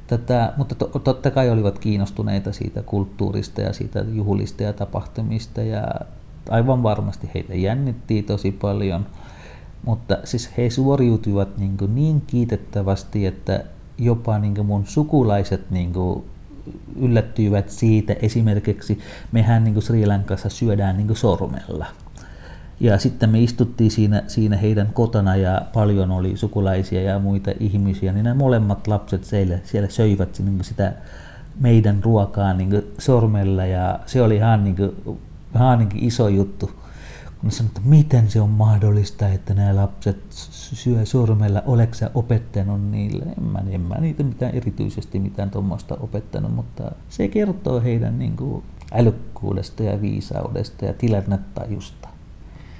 Tätä, 0.08 0.52
mutta 0.56 0.74
to, 0.74 0.86
totta 0.86 1.30
kai 1.30 1.50
olivat 1.50 1.78
kiinnostuneita 1.78 2.52
siitä 2.52 2.82
kulttuurista 2.82 3.60
ja 3.60 3.72
siitä 3.72 4.04
juhlista 4.12 4.62
ja 4.62 4.72
tapahtumista 4.72 5.62
ja 5.62 5.84
aivan 6.50 6.82
varmasti 6.82 7.30
heitä 7.34 7.54
jännittiin 7.54 8.24
tosi 8.24 8.52
paljon, 8.52 9.06
mutta 9.86 10.18
siis 10.24 10.50
he 10.56 10.70
suoriutuivat 10.70 11.58
niin, 11.58 11.76
niin 11.94 12.20
kiitettävästi, 12.26 13.26
että 13.26 13.64
jopa 13.98 14.38
niin 14.38 14.66
mun 14.66 14.86
sukulaiset 14.86 15.70
niin 15.70 15.92
yllättyivät 16.96 17.70
siitä. 17.70 18.16
Esimerkiksi 18.22 18.98
mehän 19.32 19.64
niin 19.64 19.82
Sri 19.82 20.06
Lankassa 20.06 20.48
syödään 20.48 20.96
niin 20.96 21.16
sormella. 21.16 21.86
Ja 22.80 22.98
sitten 22.98 23.30
me 23.30 23.40
istuttiin 23.40 23.90
siinä, 23.90 24.22
siinä 24.26 24.56
heidän 24.56 24.90
kotona 24.92 25.36
ja 25.36 25.62
paljon 25.74 26.10
oli 26.10 26.36
sukulaisia 26.36 27.02
ja 27.02 27.18
muita 27.18 27.50
ihmisiä, 27.60 28.12
niin 28.12 28.24
nämä 28.24 28.34
molemmat 28.34 28.86
lapset 28.86 29.24
siellä, 29.24 29.58
siellä 29.64 29.88
söivät 29.88 30.38
niin 30.38 30.64
sitä 30.64 30.92
meidän 31.60 32.04
ruokaa 32.04 32.54
niin 32.54 32.82
sormella 32.98 33.66
ja 33.66 34.00
se 34.06 34.22
oli 34.22 34.36
ihan, 34.36 34.64
niin 34.64 34.76
kuin, 34.76 35.18
ihan 35.54 35.78
niin 35.78 36.04
iso 36.04 36.28
juttu. 36.28 36.70
Kun 37.40 37.50
sanoin, 37.50 37.70
että 37.76 37.80
miten 37.88 38.30
se 38.30 38.40
on 38.40 38.50
mahdollista, 38.50 39.28
että 39.28 39.54
nämä 39.54 39.76
lapset 39.76 40.18
syö 40.30 41.06
sormella, 41.06 41.62
oleks 41.66 41.98
sä 41.98 42.10
opettanut 42.14 42.90
niille? 42.90 43.24
En 43.38 43.44
mä, 43.44 43.62
en 43.70 43.80
mä 43.80 43.94
niitä 43.94 44.22
mitään 44.22 44.54
erityisesti 44.54 45.18
mitään 45.18 45.50
tuommoista 45.50 45.96
opettanut, 46.00 46.54
mutta 46.54 46.92
se 47.08 47.28
kertoo 47.28 47.80
heidän 47.80 48.18
niin 48.18 48.36
kuin, 48.36 48.62
älykkuudesta 48.92 49.82
ja 49.82 50.00
viisaudesta 50.00 50.84
ja 50.84 50.92
tilannetajusta. 50.92 52.07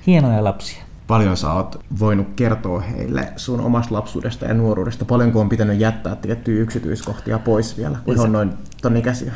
Hienoja 0.08 0.44
lapsia. 0.44 0.84
Paljon 1.06 1.36
sä 1.36 1.52
oot 1.52 1.84
voinut 2.00 2.26
kertoa 2.36 2.80
heille 2.80 3.32
sun 3.36 3.60
omasta 3.60 3.94
lapsuudesta 3.94 4.44
ja 4.44 4.54
nuoruudesta? 4.54 5.04
Paljonko 5.04 5.40
on 5.40 5.48
pitänyt 5.48 5.80
jättää 5.80 6.16
tiettyjä 6.16 6.62
yksityiskohtia 6.62 7.38
pois 7.38 7.76
vielä, 7.76 7.98
kun 8.04 8.20
on 8.20 8.32
noin 8.32 8.52
ton 8.82 8.96
ikäisiä? 8.96 9.32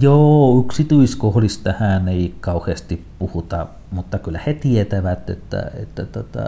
Joo, 0.00 0.60
yksityiskohdista 0.64 1.74
hän 1.78 2.08
ei 2.08 2.34
kauheasti 2.40 3.04
puhuta, 3.18 3.66
mutta 3.90 4.18
kyllä 4.18 4.40
he 4.46 4.54
tietävät, 4.54 5.30
että, 5.30 5.70
että 5.82 6.04
tota, 6.04 6.40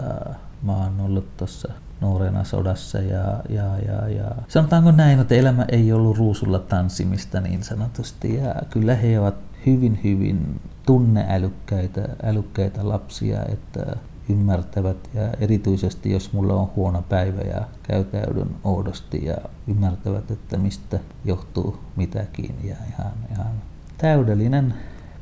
mä 0.63 0.71
oon 0.71 1.01
ollut 1.01 1.37
tuossa 1.37 1.73
nuorena 2.01 2.43
sodassa 2.43 2.97
ja, 2.97 3.43
ja, 3.49 3.65
ja, 3.87 4.09
ja 4.09 4.31
sanotaanko 4.47 4.91
näin, 4.91 5.19
että 5.19 5.35
elämä 5.35 5.65
ei 5.71 5.93
ollut 5.93 6.17
ruusulla 6.17 6.59
tanssimista 6.59 7.41
niin 7.41 7.63
sanotusti 7.63 8.35
ja 8.35 8.55
kyllä 8.69 8.95
he 8.95 9.19
ovat 9.19 9.35
hyvin 9.65 9.99
hyvin 10.03 10.61
tunneälykkäitä 10.89 12.01
älykkäitä 12.23 12.89
lapsia, 12.89 13.45
että 13.45 13.95
ymmärtävät 14.29 14.97
ja 15.13 15.21
erityisesti 15.39 16.11
jos 16.11 16.33
mulla 16.33 16.53
on 16.53 16.69
huono 16.75 17.01
päivä 17.09 17.41
ja 17.41 17.61
käytäydyn 17.83 18.55
oudosti 18.63 19.25
ja 19.25 19.37
ymmärtävät, 19.67 20.31
että 20.31 20.57
mistä 20.57 20.99
johtuu 21.25 21.79
mitäkin 21.95 22.55
ja 22.63 22.75
ihan, 22.93 23.11
ihan 23.31 23.51
täydellinen 23.97 24.73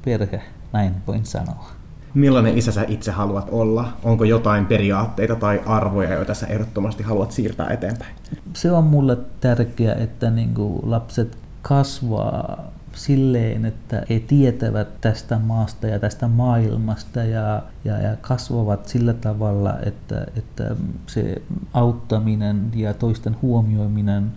perhe, 0.06 0.42
näin 0.74 0.94
voin 1.08 1.26
sanoa. 1.26 1.70
Millainen 2.14 2.58
isä 2.58 2.72
sä 2.72 2.86
itse 2.88 3.12
haluat 3.12 3.48
olla? 3.52 3.94
Onko 4.04 4.24
jotain 4.24 4.66
periaatteita 4.66 5.36
tai 5.36 5.62
arvoja, 5.66 6.14
joita 6.14 6.34
sä 6.34 6.48
ehdottomasti 6.48 7.04
haluat 7.04 7.32
siirtää 7.32 7.70
eteenpäin? 7.70 8.16
Se 8.54 8.72
on 8.72 8.84
mulle 8.84 9.18
tärkeää, 9.40 9.96
että 9.96 10.30
niin 10.30 10.54
lapset 10.84 11.38
kasvaa 11.62 12.77
silleen, 12.98 13.66
että 13.66 14.04
he 14.10 14.20
tietävät 14.20 15.02
tästä 15.02 15.40
maasta 15.40 15.88
ja 15.88 16.00
tästä 16.00 16.28
maailmasta 16.28 17.24
ja, 17.24 17.64
ja, 17.86 17.98
ja 18.02 18.16
kasvavat 18.22 18.88
sillä 18.88 19.14
tavalla, 19.14 19.74
että, 19.86 20.26
että 20.38 20.76
se 21.08 21.42
auttaminen 21.74 22.72
ja 22.76 22.94
toisten 22.94 23.36
huomioiminen 23.42 24.32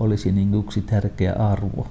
olisi 0.00 0.32
niin 0.32 0.54
yksi 0.54 0.82
tärkeä 0.82 1.32
arvo. 1.32 1.86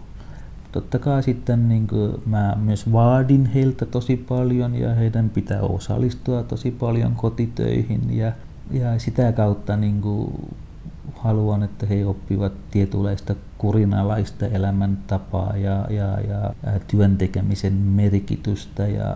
Totta 0.72 1.00
kai 1.00 1.24
sitten 1.24 1.70
niin 1.70 1.88
kuin 1.88 2.14
mä 2.26 2.58
myös 2.62 2.92
vaadin 2.92 3.46
heiltä 3.46 3.86
tosi 3.86 4.18
paljon 4.18 4.76
ja 4.76 4.94
heidän 4.94 5.30
pitää 5.30 5.62
osallistua 5.62 6.44
tosi 6.44 6.72
paljon 6.72 7.16
kotitöihin 7.16 8.18
ja, 8.18 8.32
ja 8.72 9.00
sitä 9.00 9.32
kautta 9.32 9.78
niin 9.78 10.02
kuin 10.02 10.32
haluan, 11.16 11.64
että 11.64 11.86
he 11.86 12.06
oppivat 12.06 12.54
tietynlaista 12.72 13.36
kurinalaista 13.64 14.46
elämäntapaa 14.46 15.58
ja, 15.58 15.86
ja, 15.90 16.20
ja 16.28 16.52
työn 16.88 17.18
tekemisen 17.18 17.74
merkitystä 17.74 18.88
ja, 18.88 19.16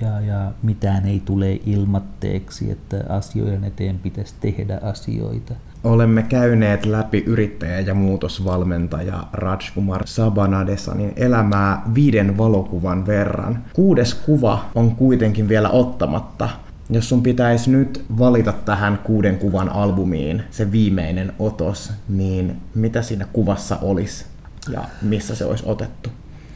ja, 0.00 0.20
ja 0.20 0.52
mitään 0.62 1.06
ei 1.06 1.22
tule 1.24 1.60
ilmatteeksi, 1.66 2.70
että 2.70 3.04
asioiden 3.08 3.64
eteen 3.64 3.98
pitäisi 3.98 4.34
tehdä 4.40 4.80
asioita. 4.82 5.54
Olemme 5.84 6.22
käyneet 6.22 6.86
läpi 6.86 7.24
yrittäjä 7.26 7.80
ja 7.80 7.94
muutosvalmentaja 7.94 9.24
Rajkumar 9.32 10.06
Sabanadesanin 10.06 11.12
elämää 11.16 11.82
viiden 11.94 12.38
valokuvan 12.38 13.06
verran. 13.06 13.64
Kuudes 13.72 14.14
kuva 14.14 14.64
on 14.74 14.96
kuitenkin 14.96 15.48
vielä 15.48 15.70
ottamatta– 15.70 16.48
jos 16.90 17.08
sun 17.08 17.22
pitäisi 17.22 17.70
nyt 17.70 18.04
valita 18.18 18.52
tähän 18.52 18.98
kuuden 18.98 19.38
kuvan 19.38 19.68
albumiin 19.68 20.42
se 20.50 20.72
viimeinen 20.72 21.32
otos, 21.38 21.92
niin 22.08 22.56
mitä 22.74 23.02
siinä 23.02 23.26
kuvassa 23.32 23.78
olisi 23.82 24.26
ja 24.72 24.84
missä 25.02 25.34
se 25.34 25.44
olisi 25.44 25.64
otettu? 25.66 26.10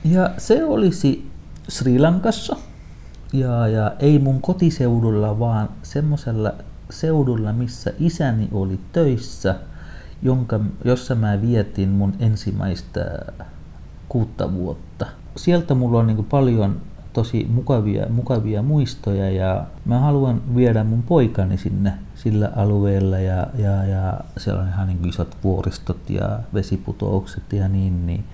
Ja 0.05 0.30
se 0.39 0.64
olisi 0.64 1.30
Sri 1.68 1.99
Lankassa 1.99 2.57
ja, 3.33 3.68
ja 3.68 3.93
ei 3.99 4.18
mun 4.18 4.41
kotiseudulla, 4.41 5.39
vaan 5.39 5.68
semmoisella 5.83 6.53
seudulla, 6.91 7.53
missä 7.53 7.93
isäni 7.99 8.49
oli 8.53 8.80
töissä, 8.93 9.55
jonka, 10.22 10.61
jossa 10.85 11.14
mä 11.14 11.43
vietin 11.43 11.89
mun 11.89 12.14
ensimmäistä 12.18 13.18
kuutta 14.09 14.53
vuotta. 14.53 15.07
Sieltä 15.37 15.74
mulla 15.74 15.99
on 15.99 16.07
niin 16.07 16.24
paljon 16.24 16.80
tosi 17.12 17.46
mukavia, 17.54 18.06
mukavia 18.08 18.62
muistoja 18.62 19.30
ja 19.30 19.66
mä 19.84 19.98
haluan 19.98 20.42
viedä 20.54 20.84
mun 20.84 21.02
poikani 21.02 21.58
sinne 21.58 21.92
sillä 22.14 22.52
alueella 22.56 23.18
ja, 23.18 23.46
ja, 23.58 23.84
ja 23.84 24.20
siellä 24.36 24.62
on 24.62 24.68
ihan 24.68 24.88
niin 24.88 25.08
isot 25.08 25.36
vuoristot 25.44 26.10
ja 26.10 26.38
vesiputoukset 26.54 27.52
ja 27.52 27.68
niin, 27.68 28.06
niin, 28.06 28.24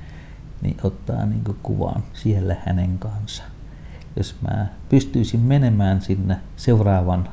niin 0.63 0.77
ottaa 0.83 1.27
niin 1.27 1.45
kuvan 1.63 2.03
siellä 2.13 2.57
hänen 2.67 2.99
kanssa. 2.99 3.43
Jos 4.17 4.35
mä 4.43 4.67
pystyisin 4.89 5.41
menemään 5.41 6.01
sinne 6.01 6.37
seuraavan 6.57 7.29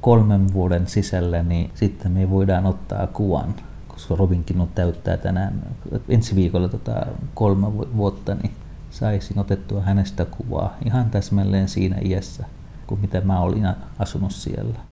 kolmen 0.00 0.52
vuoden 0.52 0.86
sisällä, 0.86 1.42
niin 1.42 1.70
sitten 1.74 2.12
me 2.12 2.30
voidaan 2.30 2.66
ottaa 2.66 3.06
kuvan 3.06 3.54
koska 4.00 4.16
Robinkin 4.16 4.60
on 4.60 4.68
täyttää 4.74 5.16
tänään 5.16 5.62
ensi 6.08 6.36
viikolla 6.36 6.68
tota 6.68 7.06
kolme 7.34 7.66
vuotta, 7.96 8.34
niin 8.34 8.52
saisin 9.00 9.38
otettua 9.38 9.82
hänestä 9.82 10.24
kuvaa 10.24 10.76
ihan 10.84 11.10
täsmälleen 11.10 11.68
siinä 11.68 11.96
iässä, 12.04 12.44
kuin 12.86 13.00
mitä 13.00 13.20
mä 13.20 13.40
olin 13.40 13.68
asunut 13.98 14.32
siellä. 14.32 14.89